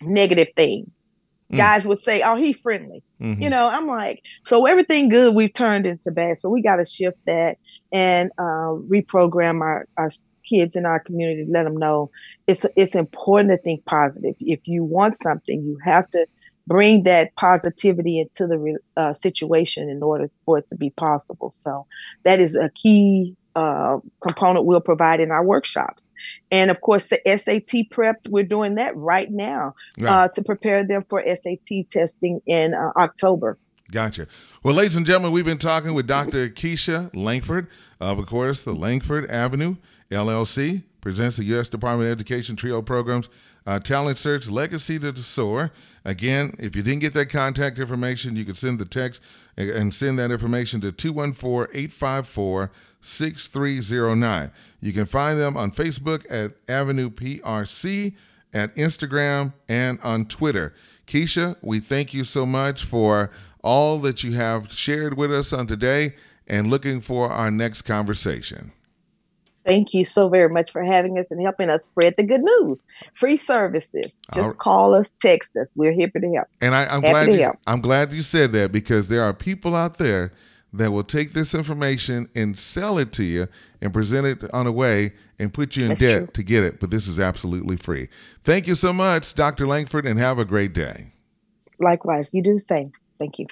negative 0.00 0.48
thing 0.56 0.90
Mm. 1.52 1.56
Guys 1.56 1.86
would 1.86 1.98
say, 1.98 2.22
"Oh, 2.22 2.36
he's 2.36 2.56
friendly." 2.56 3.02
Mm-hmm. 3.20 3.42
You 3.42 3.50
know, 3.50 3.68
I'm 3.68 3.86
like, 3.86 4.22
so 4.44 4.66
everything 4.66 5.08
good 5.08 5.34
we've 5.34 5.52
turned 5.52 5.86
into 5.86 6.10
bad. 6.10 6.38
So 6.38 6.48
we 6.48 6.62
got 6.62 6.76
to 6.76 6.84
shift 6.84 7.18
that 7.26 7.58
and 7.92 8.30
uh, 8.38 8.78
reprogram 8.88 9.60
our, 9.60 9.86
our 9.96 10.08
kids 10.48 10.76
in 10.76 10.86
our 10.86 11.00
community. 11.00 11.46
Let 11.48 11.64
them 11.64 11.76
know 11.76 12.10
it's 12.46 12.64
it's 12.76 12.94
important 12.94 13.50
to 13.50 13.58
think 13.58 13.84
positive. 13.84 14.34
If 14.40 14.66
you 14.66 14.84
want 14.84 15.20
something, 15.22 15.62
you 15.62 15.78
have 15.84 16.08
to 16.10 16.26
bring 16.66 17.02
that 17.02 17.34
positivity 17.34 18.20
into 18.20 18.46
the 18.46 18.78
uh, 18.96 19.12
situation 19.12 19.88
in 19.88 20.02
order 20.02 20.30
for 20.44 20.58
it 20.58 20.68
to 20.68 20.76
be 20.76 20.90
possible. 20.90 21.50
So 21.50 21.86
that 22.24 22.38
is 22.38 22.54
a 22.54 22.70
key 22.70 23.36
uh, 23.60 23.98
component 24.20 24.64
we'll 24.64 24.80
provide 24.80 25.20
in 25.20 25.30
our 25.30 25.44
workshops. 25.44 26.04
And 26.50 26.70
of 26.70 26.80
course, 26.80 27.08
the 27.08 27.20
SAT 27.26 27.90
prep, 27.90 28.16
we're 28.28 28.44
doing 28.44 28.74
that 28.76 28.96
right 28.96 29.30
now 29.30 29.74
uh, 30.04 30.28
to 30.28 30.42
prepare 30.42 30.86
them 30.86 31.04
for 31.08 31.22
SAT 31.26 31.90
testing 31.90 32.40
in 32.46 32.74
uh, 32.74 32.92
October. 32.96 33.58
Gotcha. 33.90 34.28
Well, 34.62 34.74
ladies 34.74 34.96
and 34.96 35.04
gentlemen, 35.04 35.32
we've 35.32 35.44
been 35.44 35.58
talking 35.58 35.94
with 35.94 36.06
Dr. 36.06 36.48
Keisha 36.48 37.10
Langford 37.14 37.66
of, 38.00 38.18
of 38.18 38.26
course, 38.26 38.62
the 38.62 38.72
Langford 38.72 39.28
Avenue 39.30 39.76
LLC 40.10 40.84
presents 41.00 41.36
the 41.36 41.44
U.S. 41.44 41.68
Department 41.68 42.08
of 42.08 42.12
Education 42.12 42.56
TRIO 42.56 42.82
programs, 42.82 43.28
uh, 43.66 43.78
Talent 43.78 44.18
Search, 44.18 44.48
Legacy 44.48 44.98
to 44.98 45.12
the 45.12 45.20
Soar. 45.20 45.70
Again, 46.04 46.54
if 46.58 46.74
you 46.74 46.82
didn't 46.82 47.00
get 47.00 47.14
that 47.14 47.30
contact 47.30 47.78
information, 47.78 48.36
you 48.36 48.44
can 48.44 48.54
send 48.54 48.78
the 48.78 48.84
text 48.84 49.22
and 49.56 49.94
send 49.94 50.18
that 50.18 50.30
information 50.30 50.80
to 50.80 50.92
214 50.92 51.70
854 51.74 52.70
6309. 53.00 54.50
You 54.80 54.92
can 54.92 55.06
find 55.06 55.38
them 55.38 55.56
on 55.56 55.70
Facebook 55.70 56.24
at 56.30 56.52
Avenue 56.68 57.10
PRC, 57.10 58.14
at 58.52 58.74
Instagram, 58.76 59.52
and 59.68 59.98
on 60.02 60.26
Twitter. 60.26 60.74
Keisha, 61.06 61.56
we 61.62 61.80
thank 61.80 62.14
you 62.14 62.24
so 62.24 62.46
much 62.46 62.84
for 62.84 63.30
all 63.62 63.98
that 64.00 64.22
you 64.22 64.32
have 64.32 64.72
shared 64.72 65.16
with 65.16 65.32
us 65.32 65.52
on 65.52 65.66
today 65.66 66.14
and 66.46 66.70
looking 66.70 67.00
for 67.00 67.30
our 67.30 67.50
next 67.50 67.82
conversation. 67.82 68.72
Thank 69.64 69.92
you 69.92 70.04
so 70.04 70.28
very 70.28 70.48
much 70.48 70.70
for 70.70 70.82
having 70.82 71.18
us 71.18 71.30
and 71.30 71.40
helping 71.40 71.68
us 71.68 71.84
spread 71.84 72.14
the 72.16 72.22
good 72.22 72.40
news. 72.42 72.82
Free 73.12 73.36
services. 73.36 74.16
Just 74.34 74.56
call 74.58 74.94
us, 74.94 75.12
text 75.20 75.56
us. 75.56 75.72
We're 75.76 75.92
here 75.92 76.08
to 76.08 76.32
help. 76.32 76.48
And 76.62 76.74
I, 76.74 76.92
am 76.94 77.00
glad 77.02 77.32
you, 77.32 77.52
I'm 77.66 77.80
glad 77.80 78.12
you 78.12 78.22
said 78.22 78.52
that 78.52 78.72
because 78.72 79.08
there 79.08 79.22
are 79.22 79.34
people 79.34 79.76
out 79.76 79.98
there 79.98 80.32
that 80.72 80.92
will 80.92 81.04
take 81.04 81.32
this 81.32 81.54
information 81.54 82.28
and 82.34 82.58
sell 82.58 82.98
it 82.98 83.12
to 83.12 83.24
you 83.24 83.48
and 83.80 83.92
present 83.92 84.26
it 84.26 84.52
on 84.52 84.66
a 84.66 84.72
way 84.72 85.12
and 85.38 85.52
put 85.52 85.76
you 85.76 85.82
in 85.84 85.88
That's 85.88 86.00
debt 86.00 86.18
true. 86.20 86.26
to 86.34 86.42
get 86.42 86.64
it. 86.64 86.80
But 86.80 86.90
this 86.90 87.08
is 87.08 87.18
absolutely 87.18 87.76
free. 87.76 88.08
Thank 88.44 88.66
you 88.66 88.74
so 88.74 88.92
much, 88.92 89.34
Dr. 89.34 89.66
Langford, 89.66 90.06
and 90.06 90.18
have 90.18 90.38
a 90.38 90.44
great 90.44 90.72
day. 90.72 91.12
Likewise. 91.78 92.32
You 92.34 92.42
do 92.42 92.54
the 92.54 92.60
same. 92.60 92.92
Thank 93.18 93.38
you. 93.38 93.46